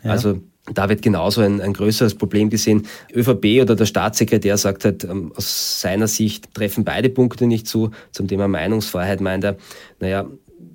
Ja. 0.03 0.11
Also 0.11 0.39
da 0.73 0.89
wird 0.89 1.01
genauso 1.01 1.41
ein, 1.41 1.61
ein 1.61 1.73
größeres 1.73 2.15
Problem 2.15 2.49
gesehen. 2.49 2.87
ÖVP 3.13 3.61
oder 3.61 3.75
der 3.75 3.85
Staatssekretär 3.85 4.57
sagt 4.57 4.85
halt, 4.85 5.03
ähm, 5.03 5.31
aus 5.35 5.81
seiner 5.81 6.07
Sicht 6.07 6.53
treffen 6.53 6.83
beide 6.83 7.09
Punkte 7.09 7.47
nicht 7.47 7.67
zu. 7.67 7.91
Zum 8.11 8.27
Thema 8.27 8.47
Meinungsfreiheit 8.47 9.21
meint 9.21 9.43
er, 9.43 9.57
naja, 9.99 10.27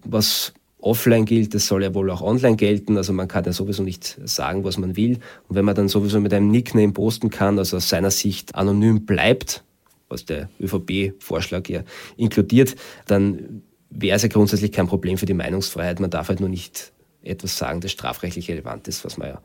was 0.04 0.52
offline 0.82 1.24
gilt, 1.24 1.54
das 1.54 1.66
soll 1.66 1.82
ja 1.82 1.94
wohl 1.94 2.10
auch 2.10 2.22
online 2.22 2.56
gelten. 2.56 2.96
Also 2.96 3.12
man 3.12 3.28
kann 3.28 3.44
ja 3.44 3.52
sowieso 3.52 3.82
nicht 3.82 4.18
sagen, 4.24 4.64
was 4.64 4.78
man 4.78 4.96
will. 4.96 5.18
Und 5.48 5.56
wenn 5.56 5.64
man 5.64 5.74
dann 5.74 5.88
sowieso 5.88 6.20
mit 6.20 6.32
einem 6.32 6.50
Nickname 6.50 6.92
posten 6.92 7.30
kann, 7.30 7.58
also 7.58 7.76
aus 7.76 7.88
seiner 7.88 8.10
Sicht 8.10 8.54
anonym 8.54 9.06
bleibt, 9.06 9.64
was 10.08 10.24
der 10.24 10.48
ÖVP-Vorschlag 10.60 11.68
ja 11.68 11.82
inkludiert, 12.16 12.76
dann 13.06 13.62
wäre 13.90 14.16
es 14.16 14.22
ja 14.22 14.28
grundsätzlich 14.28 14.72
kein 14.72 14.86
Problem 14.86 15.18
für 15.18 15.26
die 15.26 15.34
Meinungsfreiheit. 15.34 16.00
Man 16.00 16.10
darf 16.10 16.28
halt 16.28 16.40
nur 16.40 16.48
nicht 16.48 16.92
etwas 17.22 17.56
sagen, 17.56 17.80
das 17.80 17.92
strafrechtlich 17.92 18.50
relevant 18.50 18.88
ist, 18.88 19.04
was 19.04 19.18
man 19.18 19.28
ja 19.28 19.40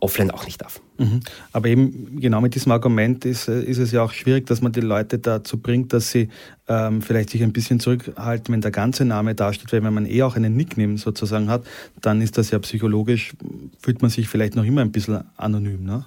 offline 0.00 0.30
auch 0.30 0.44
nicht 0.44 0.60
darf. 0.62 0.80
Mhm. 0.98 1.20
Aber 1.52 1.68
eben 1.68 2.20
genau 2.20 2.40
mit 2.40 2.54
diesem 2.54 2.72
Argument 2.72 3.24
ist, 3.24 3.48
äh, 3.48 3.62
ist 3.62 3.78
es 3.78 3.92
ja 3.92 4.02
auch 4.02 4.12
schwierig, 4.12 4.46
dass 4.46 4.60
man 4.60 4.72
die 4.72 4.80
Leute 4.80 5.18
dazu 5.18 5.58
bringt, 5.58 5.92
dass 5.92 6.10
sie 6.10 6.28
ähm, 6.68 7.02
vielleicht 7.02 7.30
sich 7.30 7.42
ein 7.42 7.52
bisschen 7.52 7.80
zurückhalten, 7.80 8.52
wenn 8.52 8.60
der 8.60 8.70
ganze 8.70 9.04
Name 9.04 9.34
dasteht, 9.34 9.72
weil 9.72 9.82
wenn 9.82 9.94
man 9.94 10.06
eh 10.06 10.22
auch 10.22 10.36
einen 10.36 10.56
Nickname 10.56 10.98
sozusagen 10.98 11.48
hat, 11.48 11.64
dann 12.00 12.20
ist 12.20 12.38
das 12.38 12.50
ja 12.50 12.58
psychologisch, 12.60 13.32
fühlt 13.80 14.02
man 14.02 14.10
sich 14.10 14.28
vielleicht 14.28 14.56
noch 14.56 14.64
immer 14.64 14.82
ein 14.82 14.92
bisschen 14.92 15.24
anonym. 15.36 15.84
Ne? 15.84 16.04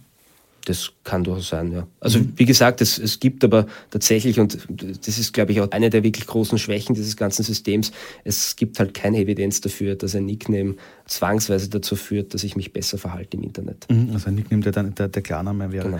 Das 0.65 0.91
kann 1.03 1.24
durchaus 1.24 1.50
sein, 1.50 1.72
ja. 1.72 1.88
Also 2.00 2.20
mhm. 2.20 2.34
wie 2.36 2.46
gesagt, 2.46 2.82
es, 2.82 2.98
es 2.98 3.20
gibt 3.20 3.44
aber 3.44 3.65
tatsächlich, 3.89 4.39
und 4.39 4.58
das 4.70 5.18
ist, 5.18 5.34
glaube 5.34 5.51
ich, 5.51 5.62
auch 5.62 5.72
eine 5.72 5.89
der 5.89 6.03
wirklich 6.03 6.27
großen 6.27 6.58
Schwächen 6.58 6.94
dieses 6.94 7.18
ganzen 7.18 7.44
Systems, 7.44 7.91
es 8.24 8.56
gibt 8.56 8.80
halt 8.80 8.94
keine 8.94 9.18
Evidenz 9.18 9.62
dafür, 9.62 9.96
dass 9.96 10.15
ein 10.15 10.25
Nickname 10.25 10.75
zwangsweise 11.06 11.70
dazu 11.70 11.96
führt, 11.96 12.34
dass 12.34 12.44
ich 12.44 12.56
mich 12.56 12.74
besser 12.74 12.98
verhalte 12.98 13.38
im 13.38 13.44
Internet. 13.44 13.88
Mhm, 13.89 14.12
also 14.13 14.27
ein 14.27 14.36
Nickname, 14.36 14.63
der 14.63 14.72
dann 14.72 14.96
der, 14.96 15.08
der 15.08 15.22
Klarname 15.22 15.72
wäre. 15.72 15.86
Genau. 15.89 16.00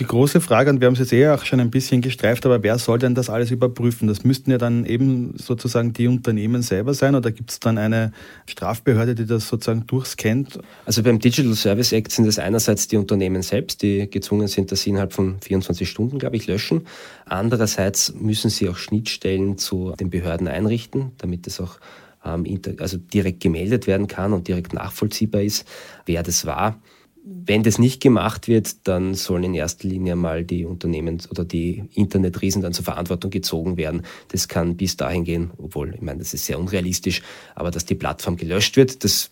Die 0.00 0.06
große 0.06 0.40
Frage, 0.40 0.70
und 0.70 0.80
wir 0.80 0.86
haben 0.88 0.94
es 0.94 0.98
jetzt 0.98 1.12
eh 1.12 1.28
auch 1.28 1.44
schon 1.44 1.60
ein 1.60 1.70
bisschen 1.70 2.00
gestreift, 2.00 2.44
aber 2.46 2.64
wer 2.64 2.78
soll 2.78 2.98
denn 2.98 3.14
das 3.14 3.30
alles 3.30 3.52
überprüfen? 3.52 4.08
Das 4.08 4.24
müssten 4.24 4.50
ja 4.50 4.58
dann 4.58 4.84
eben 4.86 5.34
sozusagen 5.38 5.92
die 5.92 6.08
Unternehmen 6.08 6.62
selber 6.62 6.94
sein 6.94 7.14
oder 7.14 7.30
gibt 7.30 7.52
es 7.52 7.60
dann 7.60 7.78
eine 7.78 8.10
Strafbehörde, 8.46 9.14
die 9.14 9.24
das 9.24 9.46
sozusagen 9.46 9.86
durchscannt? 9.86 10.58
Also 10.84 11.04
beim 11.04 11.20
Digital 11.20 11.54
Service 11.54 11.92
Act 11.92 12.10
sind 12.10 12.26
es 12.26 12.40
einerseits 12.40 12.88
die 12.88 12.96
Unternehmen 12.96 13.42
selbst, 13.42 13.82
die 13.82 14.10
gezwungen 14.10 14.48
sind, 14.48 14.72
dass 14.72 14.82
sie 14.82 14.90
innerhalb 14.90 15.12
von 15.12 15.40
24 15.40 15.88
Stunden, 15.88 16.18
glaube 16.18 16.34
ich, 16.34 16.48
löschen. 16.48 16.88
Andererseits 17.26 18.14
müssen 18.14 18.50
sie 18.50 18.68
auch 18.68 18.76
Schnittstellen 18.76 19.58
zu 19.58 19.92
den 19.92 20.10
Behörden 20.10 20.48
einrichten, 20.48 21.12
damit 21.18 21.46
es 21.46 21.60
auch 21.60 21.78
ähm, 22.24 22.60
also 22.78 22.96
direkt 22.96 23.38
gemeldet 23.38 23.86
werden 23.86 24.08
kann 24.08 24.32
und 24.32 24.48
direkt 24.48 24.72
nachvollziehbar 24.72 25.42
ist, 25.42 25.68
wer 26.04 26.24
das 26.24 26.46
war. 26.46 26.80
Wenn 27.26 27.62
das 27.62 27.78
nicht 27.78 28.02
gemacht 28.02 28.48
wird, 28.48 28.86
dann 28.86 29.14
sollen 29.14 29.44
in 29.44 29.54
erster 29.54 29.88
Linie 29.88 30.14
mal 30.14 30.44
die 30.44 30.66
Unternehmen 30.66 31.22
oder 31.30 31.44
die 31.44 31.84
Internetriesen 31.94 32.60
dann 32.60 32.74
zur 32.74 32.84
Verantwortung 32.84 33.30
gezogen 33.30 33.78
werden. 33.78 34.02
Das 34.28 34.46
kann 34.46 34.76
bis 34.76 34.98
dahin 34.98 35.24
gehen, 35.24 35.50
obwohl, 35.56 35.94
ich 35.94 36.02
meine, 36.02 36.18
das 36.18 36.34
ist 36.34 36.44
sehr 36.44 36.58
unrealistisch, 36.58 37.22
aber 37.54 37.70
dass 37.70 37.86
die 37.86 37.94
Plattform 37.94 38.36
gelöscht 38.36 38.76
wird, 38.76 39.04
das 39.04 39.30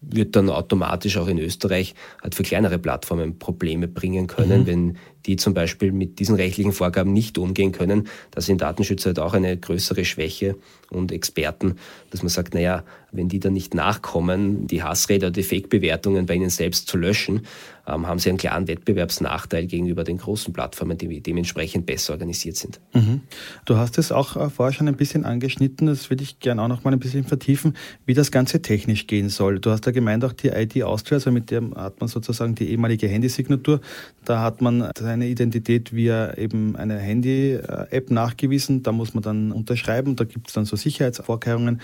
wird 0.00 0.36
dann 0.36 0.48
automatisch 0.50 1.16
auch 1.16 1.28
in 1.28 1.38
Österreich 1.38 1.94
halt 2.22 2.34
für 2.34 2.42
kleinere 2.42 2.78
Plattformen 2.78 3.38
Probleme 3.38 3.88
bringen 3.88 4.26
können, 4.26 4.62
mhm. 4.62 4.66
wenn 4.66 4.96
die 5.26 5.36
zum 5.36 5.54
Beispiel 5.54 5.92
mit 5.92 6.18
diesen 6.18 6.36
rechtlichen 6.36 6.72
Vorgaben 6.72 7.12
nicht 7.12 7.38
umgehen 7.38 7.72
können. 7.72 8.08
Das 8.30 8.46
sind 8.46 8.60
Datenschützer 8.60 9.10
halt 9.10 9.18
auch 9.18 9.34
eine 9.34 9.56
größere 9.56 10.04
Schwäche 10.04 10.56
und 10.90 11.12
Experten, 11.12 11.76
dass 12.10 12.22
man 12.22 12.28
sagt, 12.28 12.54
naja, 12.54 12.84
wenn 13.12 13.28
die 13.28 13.40
dann 13.40 13.52
nicht 13.52 13.74
nachkommen, 13.74 14.66
die 14.66 14.82
Hassräder, 14.82 15.30
die 15.30 15.42
Fake-Bewertungen 15.42 16.26
bei 16.26 16.34
ihnen 16.34 16.50
selbst 16.50 16.88
zu 16.88 16.96
löschen, 16.96 17.42
ähm, 17.86 18.06
haben 18.06 18.18
sie 18.18 18.30
einen 18.30 18.38
klaren 18.38 18.66
Wettbewerbsnachteil 18.66 19.66
gegenüber 19.66 20.04
den 20.04 20.18
großen 20.18 20.52
Plattformen, 20.52 20.98
die 20.98 21.20
dementsprechend 21.20 21.86
besser 21.86 22.14
organisiert 22.14 22.56
sind. 22.56 22.80
Mhm. 22.92 23.20
Du 23.66 23.76
hast 23.76 23.98
es 23.98 24.10
auch 24.10 24.36
äh, 24.36 24.50
vorher 24.50 24.72
schon 24.72 24.88
ein 24.88 24.96
bisschen 24.96 25.24
angeschnitten, 25.24 25.86
das 25.86 26.10
würde 26.10 26.22
ich 26.22 26.40
gerne 26.40 26.62
auch 26.62 26.68
noch 26.68 26.84
mal 26.84 26.92
ein 26.92 26.98
bisschen 26.98 27.24
vertiefen, 27.24 27.76
wie 28.06 28.14
das 28.14 28.30
Ganze 28.30 28.62
technisch 28.62 29.06
gehen 29.06 29.28
soll. 29.28 29.60
Du 29.60 29.70
hast 29.70 29.86
ja 29.86 29.92
gemeint, 29.92 30.24
auch 30.24 30.32
die 30.32 30.48
ID 30.48 30.82
Austria, 30.82 31.16
also 31.16 31.30
mit 31.30 31.50
der 31.50 31.62
hat 31.76 32.00
man 32.00 32.08
sozusagen 32.08 32.54
die 32.54 32.70
ehemalige 32.70 33.06
Handysignatur, 33.06 33.80
da 34.24 34.40
hat 34.40 34.60
man 34.60 34.90
seine 35.14 35.28
Identität 35.28 35.94
via 35.94 36.36
eben 36.36 36.74
eine 36.74 36.98
Handy-App 36.98 38.10
nachgewiesen, 38.10 38.82
da 38.82 38.90
muss 38.90 39.14
man 39.14 39.22
dann 39.22 39.52
unterschreiben, 39.52 40.16
da 40.16 40.24
gibt 40.24 40.48
es 40.48 40.54
dann 40.54 40.64
so 40.64 40.74
Sicherheitsvorkehrungen. 40.74 41.80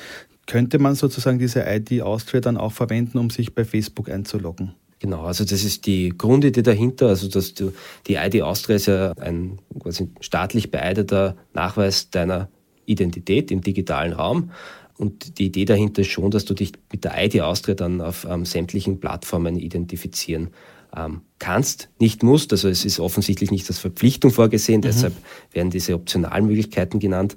Könnte 0.48 0.80
man 0.80 0.96
sozusagen 0.96 1.38
diese 1.38 1.64
ID 1.64 2.02
Austria 2.02 2.40
dann 2.40 2.56
auch 2.56 2.72
verwenden, 2.72 3.18
um 3.18 3.30
sich 3.30 3.54
bei 3.54 3.64
Facebook 3.64 4.10
einzuloggen? 4.10 4.74
Genau, 4.98 5.22
also 5.22 5.44
das 5.44 5.62
ist 5.62 5.86
die 5.86 6.08
Grundidee 6.08 6.62
dahinter, 6.62 7.06
also 7.06 7.28
dass 7.28 7.54
du 7.54 7.72
die 8.08 8.16
ID 8.16 8.42
Austria 8.42 8.76
ist 8.76 8.86
ja 8.86 9.12
ein 9.12 9.60
quasi 9.78 10.10
staatlich 10.20 10.72
beeideter 10.72 11.36
Nachweis 11.54 12.10
deiner 12.10 12.48
Identität 12.84 13.52
im 13.52 13.60
digitalen 13.60 14.12
Raum. 14.12 14.50
Und 14.98 15.38
die 15.38 15.46
Idee 15.46 15.66
dahinter 15.66 16.02
ist 16.02 16.10
schon, 16.10 16.32
dass 16.32 16.44
du 16.44 16.54
dich 16.54 16.72
mit 16.90 17.04
der 17.04 17.14
ID 17.24 17.42
Austria 17.42 17.76
dann 17.76 18.00
auf 18.00 18.26
ähm, 18.28 18.44
sämtlichen 18.44 18.98
Plattformen 18.98 19.56
identifizieren 19.56 20.50
ähm, 20.96 21.22
kannst, 21.38 21.88
nicht 21.98 22.22
musst. 22.22 22.52
Also 22.52 22.68
es 22.68 22.84
ist 22.84 23.00
offensichtlich 23.00 23.50
nicht 23.50 23.68
als 23.68 23.78
Verpflichtung 23.78 24.30
vorgesehen, 24.30 24.78
mhm. 24.78 24.82
deshalb 24.82 25.14
werden 25.52 25.70
diese 25.70 25.94
Optionalmöglichkeiten 25.94 27.00
genannt. 27.00 27.36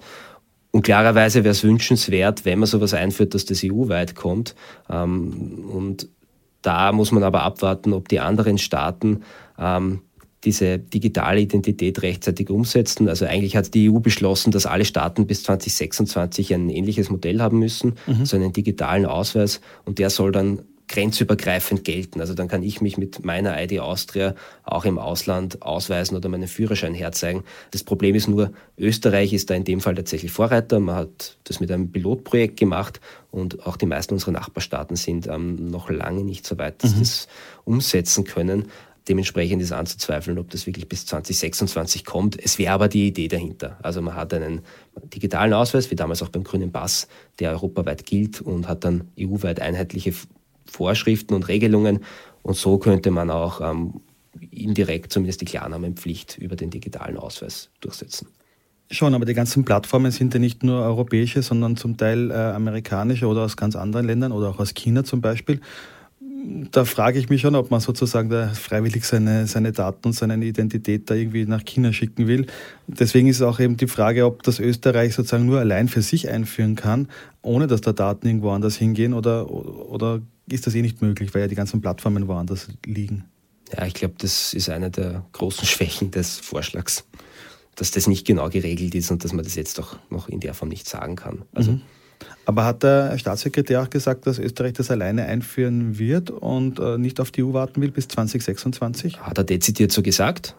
Und 0.72 0.82
klarerweise 0.82 1.44
wäre 1.44 1.52
es 1.52 1.64
wünschenswert, 1.64 2.46
wenn 2.46 2.60
man 2.60 2.68
sowas 2.68 2.94
einführt, 2.96 3.36
dass 3.36 3.46
das 3.46 3.64
EU-weit 3.64 4.16
kommt. 4.16 4.56
Ähm, 4.90 5.66
und 5.72 6.10
da 6.64 6.92
muss 6.92 7.12
man 7.12 7.24
aber 7.24 7.44
abwarten, 7.44 7.94
ob 7.94 8.08
die 8.08 8.20
anderen 8.20 8.58
Staaten 8.58 9.22
ähm, 9.60 10.02
diese 10.44 10.80
digitale 10.80 11.42
Identität 11.42 12.02
rechtzeitig 12.02 12.50
umsetzen. 12.50 13.08
Also 13.08 13.26
eigentlich 13.26 13.56
hat 13.56 13.74
die 13.74 13.90
EU 13.90 14.00
beschlossen, 14.00 14.52
dass 14.52 14.66
alle 14.66 14.86
Staaten 14.86 15.28
bis 15.28 15.44
2026 15.44 16.54
ein 16.54 16.70
ähnliches 16.70 17.10
Modell 17.10 17.40
haben 17.42 17.60
müssen, 17.60 17.96
mhm. 18.08 18.26
so 18.26 18.36
einen 18.36 18.52
digitalen 18.52 19.06
Ausweis. 19.06 19.62
Und 19.86 20.00
der 20.00 20.10
soll 20.10 20.32
dann 20.32 20.60
grenzübergreifend 20.94 21.84
gelten. 21.84 22.22
Also 22.22 22.36
dann 22.36 22.48
kann 22.48 22.62
ich 22.62 22.80
mich 22.80 22.98
mit 22.98 23.26
meiner 23.26 23.60
ID 23.60 23.80
Austria 23.80 24.36
auch 24.64 24.86
im 24.86 25.00
Ausland 25.00 25.64
ausweisen 25.64 26.16
oder 26.16 26.30
meinen 26.30 26.48
Führerschein 26.48 26.94
herzeigen. 26.94 27.44
Das 27.72 27.84
Problem 27.84 28.14
ist 28.14 28.28
nur, 28.28 28.52
Österreich 28.78 29.34
ist 29.34 29.50
da 29.50 29.56
in 29.56 29.64
dem 29.64 29.82
Fall 29.82 29.96
tatsächlich 29.96 30.32
Vorreiter. 30.32 30.80
Man 30.80 30.96
hat 30.96 31.38
das 31.46 31.60
mit 31.60 31.72
einem 31.72 31.92
Pilotprojekt 31.92 32.60
gemacht 32.60 33.02
und 33.32 33.66
auch 33.66 33.76
die 33.76 33.88
meisten 33.88 34.14
unserer 34.14 34.34
Nachbarstaaten 34.34 34.96
sind 34.96 35.26
ähm, 35.26 35.72
noch 35.72 35.90
lange 35.90 36.24
nicht 36.24 36.46
so 36.46 36.60
weit, 36.60 36.84
dass 36.84 36.96
mhm. 36.96 37.00
das 37.00 37.28
umsetzen 37.66 38.24
können. 38.24 38.66
Dementsprechend 39.10 39.64
ist 39.64 39.72
anzuzweifeln, 39.72 40.38
ob 40.38 40.52
das 40.52 40.68
wirklich 40.68 40.88
bis 40.88 41.08
2026 41.08 42.06
kommt. 42.06 42.40
Es 42.42 42.60
wäre 42.60 42.72
aber 42.72 42.88
die 42.88 43.08
Idee 43.08 43.28
dahinter. 43.28 43.80
Also 43.82 44.02
man 44.04 44.16
hat 44.16 44.32
einen 44.34 44.62
digitalen 44.96 45.54
Ausweis, 45.54 45.90
wie 45.90 45.96
damals 45.96 46.22
auch 46.22 46.30
beim 46.30 46.44
grünen 46.44 46.72
Pass, 46.72 47.08
der 47.40 47.52
europaweit 47.52 48.06
gilt 48.06 48.42
und 48.42 48.70
hat 48.70 48.84
dann 48.84 49.10
EU-weit 49.20 49.60
einheitliche 49.60 50.14
Vorschriften 50.65 51.34
und 51.34 51.48
Regelungen. 51.48 52.00
Und 52.41 52.55
so 52.55 52.77
könnte 52.77 53.12
man 53.12 53.29
auch 53.29 53.62
ähm, 53.62 54.01
indirekt 54.51 55.12
zumindest 55.13 55.41
die 55.41 55.46
Klarnamenpflicht 55.46 56.38
über 56.38 56.55
den 56.55 56.70
digitalen 56.70 57.17
Ausweis 57.17 57.70
durchsetzen. 57.82 58.27
Schon, 58.91 59.15
aber 59.15 59.25
die 59.25 59.34
ganzen 59.34 59.65
Plattformen 59.65 60.12
sind 60.12 60.34
ja 60.34 60.39
nicht 60.39 60.63
nur 60.63 60.82
europäische, 60.82 61.41
sondern 61.41 61.77
zum 61.77 61.98
Teil 61.98 62.29
äh, 62.32 62.34
amerikanische 62.34 63.27
oder 63.27 63.41
aus 63.41 63.58
ganz 63.58 63.75
anderen 63.75 64.05
Ländern 64.05 64.32
oder 64.32 64.50
auch 64.50 64.60
aus 64.60 64.74
China 64.74 65.03
zum 65.03 65.22
Beispiel. 65.22 65.62
Da 66.72 66.84
frage 66.84 67.17
ich 67.17 67.29
mich 67.29 67.41
schon, 67.41 67.55
ob 67.55 67.72
man 67.72 67.79
sozusagen 67.79 68.29
da 68.29 68.50
freiwillig 68.50 69.05
seine, 69.05 69.48
seine 69.48 69.72
Daten 69.72 70.08
und 70.08 70.13
seine 70.13 70.43
Identität 70.43 71.10
da 71.10 71.15
irgendwie 71.15 71.46
nach 71.46 71.63
China 71.63 71.93
schicken 71.93 72.27
will. 72.27 72.48
Deswegen 72.88 73.29
ist 73.29 73.41
auch 73.41 73.62
eben 73.62 73.77
die 73.77 73.88
Frage, 73.88 74.25
ob 74.25 74.43
das 74.43 74.60
Österreich 74.60 75.15
sozusagen 75.15 75.46
nur 75.46 75.60
allein 75.60 75.88
für 75.88 76.01
sich 76.01 76.29
einführen 76.29 76.75
kann, 76.75 77.08
ohne 77.41 77.67
dass 77.67 77.79
da 77.79 77.93
Daten 77.93 78.27
irgendwo 78.27 78.51
anders 78.51 78.75
hingehen 78.75 79.13
oder, 79.13 79.50
oder 79.50 80.22
ist 80.50 80.68
das 80.68 80.76
eh 80.76 80.82
nicht 80.82 81.02
möglich, 81.02 81.34
weil 81.34 81.42
ja 81.42 81.48
die 81.48 81.56
ganzen 81.56 81.82
Plattformen 81.82 82.28
woanders 82.28 82.68
liegen. 82.86 83.26
Ja, 83.76 83.86
ich 83.86 83.94
glaube, 83.94 84.16
das 84.18 84.54
ist 84.54 84.70
eine 84.70 84.92
der 84.92 85.26
großen 85.32 85.66
Schwächen 85.68 86.12
des 86.12 86.38
Vorschlags, 86.38 87.06
dass 87.76 87.92
das 87.92 88.08
nicht 88.08 88.26
genau 88.26 88.50
geregelt 88.50 88.96
ist 88.96 89.12
und 89.12 89.24
dass 89.24 89.34
man 89.34 89.44
das 89.44 89.56
jetzt 89.56 89.80
auch 89.80 89.98
noch 90.10 90.30
in 90.30 90.40
der 90.40 90.54
Form 90.54 90.70
nicht 90.70 90.88
sagen 90.88 91.16
kann. 91.16 91.44
Also 91.54 91.74
mhm. 91.74 91.82
Aber 92.46 92.66
hat 92.66 92.84
der 92.84 93.18
Staatssekretär 93.18 93.82
auch 93.82 93.90
gesagt, 93.90 94.28
dass 94.28 94.40
Österreich 94.40 94.74
das 94.74 94.92
alleine 94.92 95.26
einführen 95.26 95.98
wird 95.98 96.30
und 96.30 96.80
äh, 96.80 96.98
nicht 96.98 97.20
auf 97.20 97.32
die 97.32 97.44
EU 97.44 97.54
warten 97.54 97.82
will 97.82 97.92
bis 97.92 98.08
2026? 98.10 99.22
Hat 99.22 99.38
er 99.38 99.44
dezidiert 99.44 99.92
so 99.92 100.02
gesagt. 100.02 100.56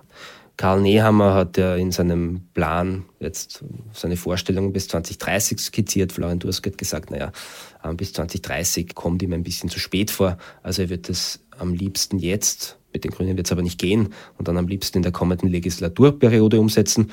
Karl 0.56 0.80
Nehammer 0.80 1.34
hat 1.34 1.56
ja 1.56 1.75
in 1.75 1.90
seinem 1.90 2.42
Plan 2.54 3.04
jetzt 3.18 3.64
seine 3.92 4.16
Vorstellungen 4.16 4.73
bis 4.73 4.88
2030 4.88 5.58
skizziert. 5.58 6.12
Florian 6.12 6.38
Dursk 6.38 6.66
hat 6.66 6.78
gesagt, 6.78 7.11
naja, 7.11 7.32
ähm, 7.82 7.96
bis 7.96 8.12
2030 8.12 8.94
kommt 8.94 9.23
ihm 9.23 9.32
ein 9.32 9.42
bisschen 9.42 9.68
zu 9.68 9.80
spät 9.80 10.11
vor. 10.11 10.38
Also 10.62 10.82
er 10.82 10.88
wird 10.90 11.08
das 11.08 11.40
am 11.58 11.75
liebsten 11.75 12.18
jetzt, 12.18 12.78
mit 12.92 13.04
den 13.04 13.11
Grünen 13.11 13.37
wird 13.37 13.46
es 13.46 13.52
aber 13.52 13.62
nicht 13.62 13.80
gehen, 13.80 14.14
und 14.38 14.46
dann 14.46 14.56
am 14.56 14.68
liebsten 14.68 14.99
in 14.99 15.02
der 15.02 15.12
kommenden 15.12 15.49
Legislaturperiode 15.49 16.61
umsetzen 16.61 17.11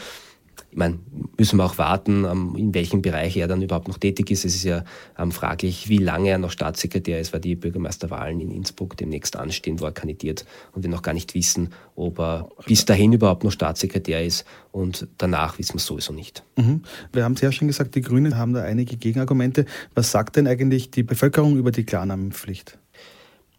ich 0.72 0.78
meine, 0.78 1.00
müssen 1.38 1.58
wir 1.58 1.66
auch 1.66 1.78
warten, 1.78 2.24
ähm, 2.24 2.56
in 2.58 2.74
welchem 2.74 3.01
Bereich 3.01 3.36
er 3.36 3.50
dann 3.50 3.62
überhaupt 3.62 3.90
noch 3.90 3.98
tätig 3.98 4.32
ist. 4.32 4.46
Es 4.46 4.56
ist 4.56 4.63
ja 4.63 4.86
ähm, 5.20 5.32
fraglich, 5.32 5.90
wie 5.90 5.98
lange 5.98 6.30
er 6.30 6.38
noch 6.38 6.51
Staatssekretär 6.51 7.20
ist, 7.20 7.34
weil 7.34 7.42
die 7.42 7.56
Bürgermeisterwahlen 7.56 8.40
in 8.40 8.51
Innsbruck 8.51 8.96
demnächst 8.96 9.36
anstehen, 9.36 9.82
wo 9.82 9.86
er 9.86 9.92
kandidiert 9.92 10.46
und 10.72 10.84
wir 10.84 10.90
noch 10.90 11.01
gar 11.01 11.13
nicht 11.13 11.34
wissen, 11.36 11.70
ob 11.96 12.20
er 12.20 12.50
bis 12.66 12.86
dahin 12.86 13.12
überhaupt 13.12 13.44
noch 13.44 13.51
Staatssekretär 13.51 14.24
ist 14.24 14.46
und 14.72 15.08
danach 15.18 15.60
wissen 15.60 15.74
wir 15.74 15.78
es 15.78 15.86
sowieso 15.86 16.13
nicht. 16.13 16.44
Mhm. 16.56 16.84
Wir 17.12 17.25
haben 17.25 17.34
es 17.34 17.42
ja 17.42 17.51
schon 17.51 17.68
gesagt, 17.68 17.96
die 17.96 18.01
Grünen 18.01 18.38
haben 18.38 18.54
da 18.54 18.63
einige 18.63 18.96
Gegenargumente. 18.96 19.66
Was 19.94 20.12
sagt 20.12 20.38
denn 20.38 20.48
eigentlich 20.48 20.90
die 20.90 21.04
Bevölkerung 21.04 21.58
über 21.58 21.72
die 21.72 21.84
Klarnamenpflicht? 21.84 22.78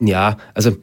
Ja, 0.01 0.39
also 0.55 0.77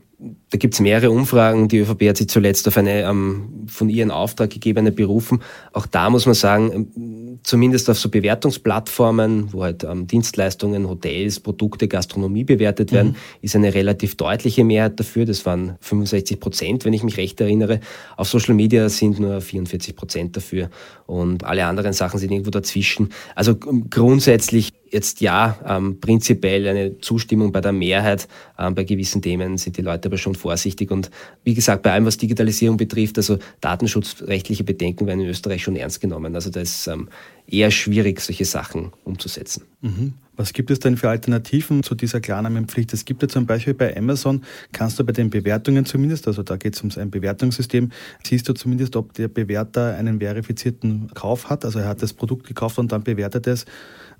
da 0.51 0.57
gibt 0.57 0.73
es 0.73 0.79
mehrere 0.79 1.11
Umfragen. 1.11 1.67
Die 1.67 1.77
ÖVP 1.77 2.09
hat 2.09 2.17
sich 2.17 2.29
zuletzt 2.29 2.67
auf 2.67 2.77
eine 2.77 3.03
ähm, 3.03 3.65
von 3.67 3.89
ihr 3.89 4.03
in 4.03 4.11
Auftrag 4.11 4.49
gegebene 4.49 4.91
berufen. 4.91 5.41
Auch 5.73 5.85
da 5.85 6.09
muss 6.09 6.25
man 6.25 6.33
sagen, 6.35 6.87
ähm, 6.95 7.39
zumindest 7.43 7.89
auf 7.89 7.99
so 7.99 8.09
Bewertungsplattformen, 8.09 9.53
wo 9.53 9.63
halt 9.63 9.83
ähm, 9.83 10.07
Dienstleistungen, 10.07 10.89
Hotels, 10.89 11.39
Produkte, 11.39 11.87
Gastronomie 11.87 12.43
bewertet 12.43 12.91
werden, 12.91 13.11
mhm. 13.11 13.15
ist 13.41 13.55
eine 13.55 13.73
relativ 13.73 14.15
deutliche 14.15 14.63
Mehrheit 14.63 14.99
dafür. 14.99 15.25
Das 15.25 15.45
waren 15.45 15.77
65 15.81 16.39
Prozent, 16.39 16.85
wenn 16.85 16.93
ich 16.93 17.03
mich 17.03 17.17
recht 17.17 17.39
erinnere. 17.41 17.79
Auf 18.17 18.27
Social 18.27 18.55
Media 18.55 18.89
sind 18.89 19.19
nur 19.19 19.41
44 19.41 19.95
Prozent 19.95 20.35
dafür 20.35 20.69
und 21.05 21.43
alle 21.43 21.65
anderen 21.65 21.93
Sachen 21.93 22.19
sind 22.19 22.31
irgendwo 22.31 22.51
dazwischen. 22.51 23.09
Also 23.35 23.55
grundsätzlich 23.55 24.73
jetzt 24.91 25.21
ja, 25.21 25.57
ähm, 25.65 25.99
prinzipiell 25.99 26.67
eine 26.67 26.99
Zustimmung 26.99 27.51
bei 27.51 27.61
der 27.61 27.71
Mehrheit. 27.71 28.27
Ähm, 28.57 28.75
bei 28.75 28.83
gewissen 28.83 29.21
Themen 29.21 29.57
sind 29.57 29.77
die 29.77 29.81
Leute 29.81 30.09
aber 30.09 30.17
schon 30.17 30.35
vorsichtig. 30.39 30.91
Und 30.91 31.11
wie 31.43 31.53
gesagt, 31.53 31.83
bei 31.83 31.91
allem, 31.91 32.05
was 32.05 32.17
Digitalisierung 32.17 32.77
betrifft, 32.77 33.17
also 33.17 33.37
datenschutzrechtliche 33.61 34.63
Bedenken 34.63 35.05
werden 35.07 35.21
in 35.21 35.27
Österreich 35.27 35.63
schon 35.63 35.75
ernst 35.75 36.01
genommen. 36.01 36.35
Also 36.35 36.49
da 36.49 36.61
ist 36.61 36.87
ähm, 36.87 37.09
eher 37.47 37.71
schwierig, 37.71 38.21
solche 38.21 38.45
Sachen 38.45 38.91
umzusetzen. 39.03 39.63
Mhm. 39.81 40.13
Was 40.35 40.53
gibt 40.53 40.71
es 40.71 40.79
denn 40.79 40.95
für 40.95 41.09
Alternativen 41.09 41.83
zu 41.83 41.95
dieser 41.95 42.21
Klarnamenpflicht? 42.21 42.93
Es 42.93 43.03
gibt 43.03 43.21
ja 43.21 43.27
zum 43.27 43.45
Beispiel 43.45 43.73
bei 43.73 43.95
Amazon, 43.97 44.43
kannst 44.71 44.97
du 44.97 45.03
bei 45.03 45.11
den 45.11 45.29
Bewertungen 45.29 45.85
zumindest, 45.85 46.27
also 46.27 46.43
da 46.43 46.55
geht 46.55 46.75
es 46.75 46.81
um 46.81 46.89
ein 46.95 47.11
Bewertungssystem, 47.11 47.91
siehst 48.23 48.47
du 48.47 48.53
zumindest, 48.53 48.95
ob 48.95 49.13
der 49.15 49.27
Bewerter 49.27 49.97
einen 49.97 50.19
verifizierten 50.21 51.11
Kauf 51.13 51.49
hat, 51.49 51.65
also 51.65 51.79
er 51.79 51.89
hat 51.89 52.01
das 52.01 52.13
Produkt 52.13 52.47
gekauft 52.47 52.79
und 52.79 52.93
dann 52.93 53.03
bewertet 53.03 53.47
es 53.47 53.65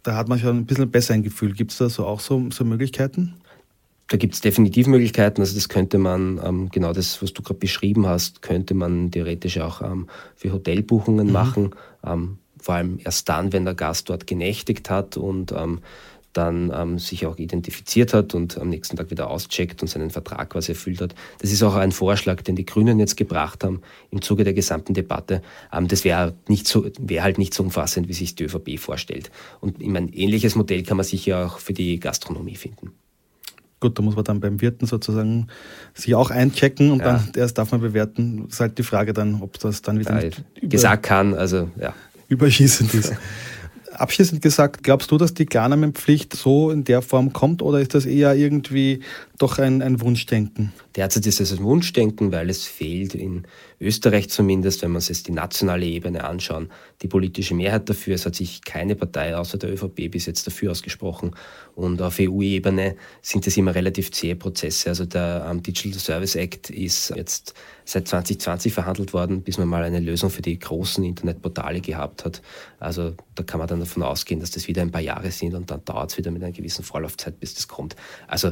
da 0.03 0.15
hat 0.15 0.29
man 0.29 0.39
schon 0.39 0.57
ein 0.57 0.65
bisschen 0.65 0.89
besser 0.89 1.13
ein 1.13 1.23
Gefühl. 1.23 1.53
Gibt 1.53 1.71
es 1.71 1.77
da 1.77 1.89
so 1.89 2.05
auch 2.05 2.19
so, 2.19 2.49
so 2.51 2.63
Möglichkeiten? 2.63 3.35
Da 4.09 4.17
gibt 4.17 4.33
es 4.33 4.41
definitiv 4.41 4.87
Möglichkeiten. 4.87 5.39
Also 5.39 5.53
das 5.53 5.69
könnte 5.69 5.99
man, 5.99 6.41
ähm, 6.43 6.69
genau 6.71 6.93
das, 6.93 7.21
was 7.21 7.31
du 7.31 7.43
gerade 7.43 7.59
beschrieben 7.59 8.07
hast, 8.07 8.41
könnte 8.41 8.73
man 8.73 9.11
theoretisch 9.11 9.59
auch 9.59 9.81
ähm, 9.81 10.07
für 10.35 10.51
Hotelbuchungen 10.51 11.27
mhm. 11.27 11.33
machen. 11.33 11.75
Ähm, 12.03 12.39
vor 12.59 12.75
allem 12.75 12.99
erst 13.03 13.29
dann, 13.29 13.53
wenn 13.53 13.65
der 13.65 13.75
Gast 13.75 14.09
dort 14.09 14.25
genächtigt 14.25 14.89
hat 14.89 15.15
und 15.15 15.51
ähm, 15.51 15.79
dann 16.33 16.71
ähm, 16.75 16.99
sich 16.99 17.25
auch 17.25 17.37
identifiziert 17.37 18.13
hat 18.13 18.33
und 18.33 18.57
am 18.57 18.69
nächsten 18.69 18.97
Tag 18.97 19.11
wieder 19.11 19.29
auscheckt 19.29 19.81
und 19.81 19.87
seinen 19.87 20.09
Vertrag 20.09 20.51
quasi 20.51 20.71
erfüllt 20.71 21.01
hat. 21.01 21.15
Das 21.39 21.51
ist 21.51 21.61
auch 21.63 21.75
ein 21.75 21.91
Vorschlag, 21.91 22.41
den 22.41 22.55
die 22.55 22.65
Grünen 22.65 22.99
jetzt 22.99 23.15
gebracht 23.15 23.63
haben 23.63 23.81
im 24.11 24.21
Zuge 24.21 24.43
der 24.43 24.53
gesamten 24.53 24.93
Debatte. 24.93 25.41
Das 25.71 26.03
wäre 26.03 26.35
nicht 26.47 26.67
so, 26.67 26.85
wäre 26.99 27.23
halt 27.23 27.39
nicht 27.39 27.53
so 27.53 27.63
umfassend, 27.63 28.07
wie 28.07 28.13
sich 28.13 28.35
die 28.35 28.43
ÖVP 28.43 28.79
vorstellt. 28.79 29.31
Und 29.59 29.81
in 29.81 29.97
ein 29.97 30.09
ähnliches 30.09 30.55
Modell 30.55 30.83
kann 30.83 30.97
man 30.97 31.05
sicher 31.05 31.45
auch 31.45 31.57
für 31.57 31.73
die 31.73 31.99
Gastronomie 31.99 32.55
finden. 32.55 32.91
Gut, 33.79 33.97
da 33.97 34.03
muss 34.03 34.15
man 34.15 34.25
dann 34.25 34.39
beim 34.41 34.59
Wirten 34.59 34.85
sozusagen 34.85 35.47
sich 35.93 36.13
auch 36.15 36.31
einchecken 36.31 36.91
und 36.91 36.99
ja. 36.99 37.13
dann 37.13 37.31
erst 37.35 37.57
darf 37.57 37.71
man 37.71 37.79
bewerten. 37.79 38.43
Das 38.45 38.55
ist 38.55 38.59
halt 38.59 38.77
die 38.77 38.83
Frage 38.83 39.13
dann, 39.13 39.41
ob 39.41 39.57
das 39.59 39.81
dann 39.81 39.99
wieder 39.99 40.21
ja, 40.21 40.31
gesagt 40.61 41.03
kann, 41.03 41.33
also 41.33 41.69
ja. 41.79 41.93
Überschießend 42.27 42.93
ist. 42.93 43.13
Abschließend 43.93 44.41
gesagt, 44.41 44.83
glaubst 44.83 45.11
du, 45.11 45.17
dass 45.17 45.33
die 45.33 45.45
Klarnamenpflicht 45.45 46.33
so 46.33 46.71
in 46.71 46.83
der 46.83 47.01
Form 47.01 47.33
kommt 47.33 47.61
oder 47.61 47.81
ist 47.81 47.95
das 47.95 48.05
eher 48.05 48.33
irgendwie 48.35 49.01
doch 49.39 49.57
ein, 49.57 49.81
ein 49.81 50.01
Wunschdenken? 50.01 50.73
Derzeit 50.95 51.25
ist 51.25 51.39
es 51.39 51.53
ein 51.53 51.63
Wunschdenken, 51.63 52.31
weil 52.33 52.49
es 52.49 52.65
fehlt 52.65 53.15
in 53.15 53.47
Österreich 53.79 54.29
zumindest, 54.29 54.81
wenn 54.81 54.91
man 54.91 55.01
sich 55.01 55.23
die 55.23 55.31
nationale 55.31 55.85
Ebene 55.85 56.25
anschauen, 56.25 56.69
die 57.01 57.07
politische 57.07 57.55
Mehrheit 57.55 57.89
dafür. 57.89 58.15
Es 58.15 58.25
hat 58.25 58.35
sich 58.35 58.61
keine 58.65 58.95
Partei 58.95 59.37
außer 59.37 59.57
der 59.57 59.71
ÖVP 59.71 60.11
bis 60.11 60.25
jetzt 60.25 60.45
dafür 60.45 60.71
ausgesprochen. 60.71 61.31
Und 61.73 62.01
auf 62.01 62.17
EU-Ebene 62.19 62.97
sind 63.21 63.47
es 63.47 63.55
immer 63.55 63.73
relativ 63.73 64.11
zähe 64.11 64.35
Prozesse. 64.35 64.89
Also 64.89 65.05
der 65.05 65.53
Digital 65.55 65.99
Service 65.99 66.35
Act 66.35 66.69
ist 66.69 67.13
jetzt 67.15 67.53
seit 67.85 68.09
2020 68.09 68.73
verhandelt 68.73 69.13
worden, 69.13 69.41
bis 69.41 69.57
man 69.57 69.69
mal 69.69 69.83
eine 69.83 70.01
Lösung 70.01 70.29
für 70.29 70.41
die 70.41 70.59
großen 70.59 71.03
Internetportale 71.03 71.79
gehabt 71.79 72.25
hat. 72.25 72.41
Also 72.77 73.15
da 73.35 73.43
kann 73.43 73.59
man 73.59 73.69
dann 73.69 73.79
davon 73.79 74.03
ausgehen, 74.03 74.41
dass 74.41 74.51
das 74.51 74.67
wieder 74.67 74.81
ein 74.81 74.91
paar 74.91 75.01
Jahre 75.01 75.31
sind 75.31 75.55
und 75.55 75.71
dann 75.71 75.83
dauert 75.85 76.11
es 76.11 76.17
wieder 76.17 76.29
mit 76.29 76.43
einer 76.43 76.51
gewissen 76.51 76.83
Vorlaufzeit, 76.83 77.39
bis 77.39 77.53
das 77.53 77.69
kommt. 77.69 77.95
Also 78.27 78.51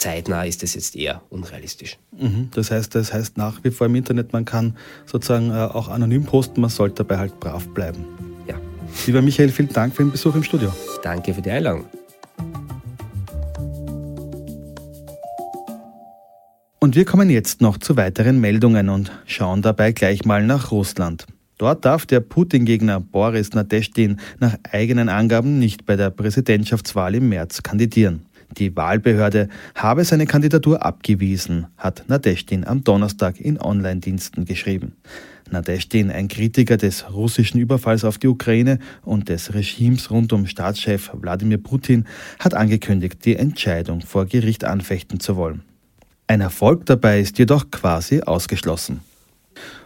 zeitnah 0.00 0.44
ist 0.44 0.62
es 0.62 0.74
jetzt 0.74 0.96
eher 0.96 1.22
unrealistisch. 1.28 1.98
Mhm. 2.18 2.48
Das 2.54 2.70
heißt, 2.70 2.94
das 2.94 3.12
heißt 3.12 3.36
nach 3.36 3.62
wie 3.62 3.70
vor 3.70 3.86
im 3.86 3.94
Internet, 3.94 4.32
man 4.32 4.44
kann 4.44 4.76
sozusagen 5.06 5.50
äh, 5.50 5.54
auch 5.54 5.88
anonym 5.88 6.24
posten, 6.24 6.60
man 6.60 6.70
sollte 6.70 7.04
dabei 7.04 7.18
halt 7.18 7.38
brav 7.38 7.68
bleiben. 7.68 8.04
Ja. 8.48 8.56
Lieber 9.06 9.22
Michael, 9.22 9.50
vielen 9.50 9.68
Dank 9.68 9.94
für 9.94 10.02
den 10.02 10.10
Besuch 10.10 10.34
im 10.34 10.42
Studio. 10.42 10.72
Danke 11.02 11.34
für 11.34 11.42
die 11.42 11.50
Einladung. 11.50 11.84
Und 16.82 16.96
wir 16.96 17.04
kommen 17.04 17.28
jetzt 17.28 17.60
noch 17.60 17.76
zu 17.76 17.96
weiteren 17.98 18.40
Meldungen 18.40 18.88
und 18.88 19.12
schauen 19.26 19.60
dabei 19.60 19.92
gleich 19.92 20.24
mal 20.24 20.44
nach 20.44 20.70
Russland. 20.70 21.26
Dort 21.58 21.84
darf 21.84 22.06
der 22.06 22.20
Putin-Gegner 22.20 23.00
Boris 23.00 23.52
Nadeshtin 23.52 24.18
nach 24.38 24.56
eigenen 24.72 25.10
Angaben 25.10 25.58
nicht 25.58 25.84
bei 25.84 25.96
der 25.96 26.08
Präsidentschaftswahl 26.08 27.14
im 27.14 27.28
März 27.28 27.62
kandidieren. 27.62 28.24
Die 28.58 28.76
Wahlbehörde 28.76 29.48
habe 29.74 30.04
seine 30.04 30.26
Kandidatur 30.26 30.84
abgewiesen, 30.84 31.68
hat 31.76 32.04
Nadeshtin 32.08 32.66
am 32.66 32.82
Donnerstag 32.82 33.40
in 33.40 33.60
Online-Diensten 33.60 34.44
geschrieben. 34.44 34.96
Nadeshtin, 35.50 36.10
ein 36.10 36.28
Kritiker 36.28 36.76
des 36.76 37.12
russischen 37.12 37.60
Überfalls 37.60 38.04
auf 38.04 38.18
die 38.18 38.28
Ukraine 38.28 38.78
und 39.02 39.28
des 39.28 39.54
Regimes 39.54 40.10
rund 40.10 40.32
um 40.32 40.46
Staatschef 40.46 41.10
Wladimir 41.14 41.58
Putin, 41.58 42.06
hat 42.38 42.54
angekündigt, 42.54 43.24
die 43.24 43.36
Entscheidung 43.36 44.00
vor 44.00 44.26
Gericht 44.26 44.64
anfechten 44.64 45.20
zu 45.20 45.36
wollen. 45.36 45.62
Ein 46.26 46.40
Erfolg 46.40 46.86
dabei 46.86 47.20
ist 47.20 47.38
jedoch 47.38 47.70
quasi 47.70 48.20
ausgeschlossen. 48.20 49.00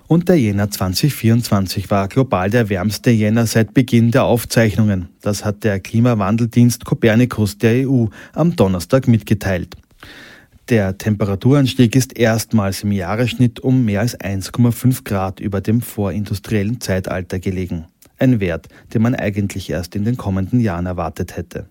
Und 0.07 0.29
der 0.29 0.39
Jänner 0.39 0.71
2024 0.71 1.91
war 1.91 2.09
global 2.09 2.51
der 2.51 2.69
wärmste 2.69 3.11
Jänner 3.11 3.47
seit 3.47 3.73
Beginn 3.73 4.11
der 4.11 4.25
Aufzeichnungen. 4.25 5.09
Das 5.23 5.45
hat 5.45 5.65
der 5.65 5.81
Klimawandeldienst 5.81 6.85
Copernicus 6.85 7.57
der 7.57 7.89
EU 7.89 8.07
am 8.35 8.55
Donnerstag 8.55 9.09
mitgeteilt. 9.09 9.77
Der 10.69 10.97
Temperaturanstieg 10.97 11.95
ist 11.95 12.19
erstmals 12.19 12.83
im 12.83 12.93
Jahresschnitt 12.93 13.61
um 13.61 13.85
mehr 13.85 14.01
als 14.01 14.19
1,5 14.19 15.05
Grad 15.05 15.41
über 15.41 15.61
dem 15.61 15.81
vorindustriellen 15.81 16.81
Zeitalter 16.81 17.39
gelegen. 17.39 17.87
Ein 18.19 18.41
Wert, 18.41 18.69
den 18.93 19.03
man 19.03 19.15
eigentlich 19.15 19.69
erst 19.69 19.95
in 19.97 20.05
den 20.05 20.17
kommenden 20.17 20.61
Jahren 20.61 20.87
erwartet 20.87 21.37
hätte. 21.37 21.69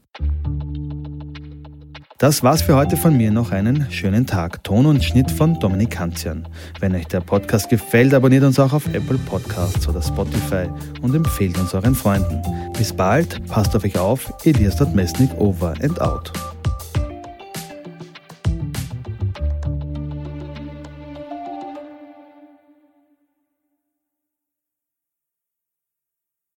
Das 2.20 2.44
war's 2.44 2.62
für 2.62 2.76
heute 2.76 2.96
von 2.96 3.18
mir. 3.18 3.32
Noch 3.32 3.52
einen 3.52 3.92
schönen 3.92 4.26
Tag. 4.26 4.64
Ton 4.64 4.86
und 4.86 5.04
Schnitt 5.04 5.32
von 5.32 5.60
Dominik 5.60 5.92
Kanzian. 5.92 6.48
Wenn 6.80 6.96
euch 6.96 7.08
der 7.08 7.22
Podcast 7.22 7.70
gefällt, 7.70 8.14
abonniert 8.14 8.44
uns 8.44 8.60
auch 8.60 8.72
auf 8.72 8.86
Apple 8.94 9.18
Podcasts 9.18 9.88
oder 9.88 10.02
Spotify 10.02 10.70
und 11.02 11.16
empfehlt 11.16 11.58
uns 11.58 11.74
euren 11.74 11.96
Freunden. 11.96 12.42
Bis 12.78 12.94
bald, 12.94 13.46
passt 13.48 13.76
auf 13.76 13.84
euch 13.84 13.98
auf. 13.98 14.34
Elias 14.46 14.80
Mesnik 14.94 15.32
over 15.40 15.74
and 15.82 16.00
out. 16.02 16.32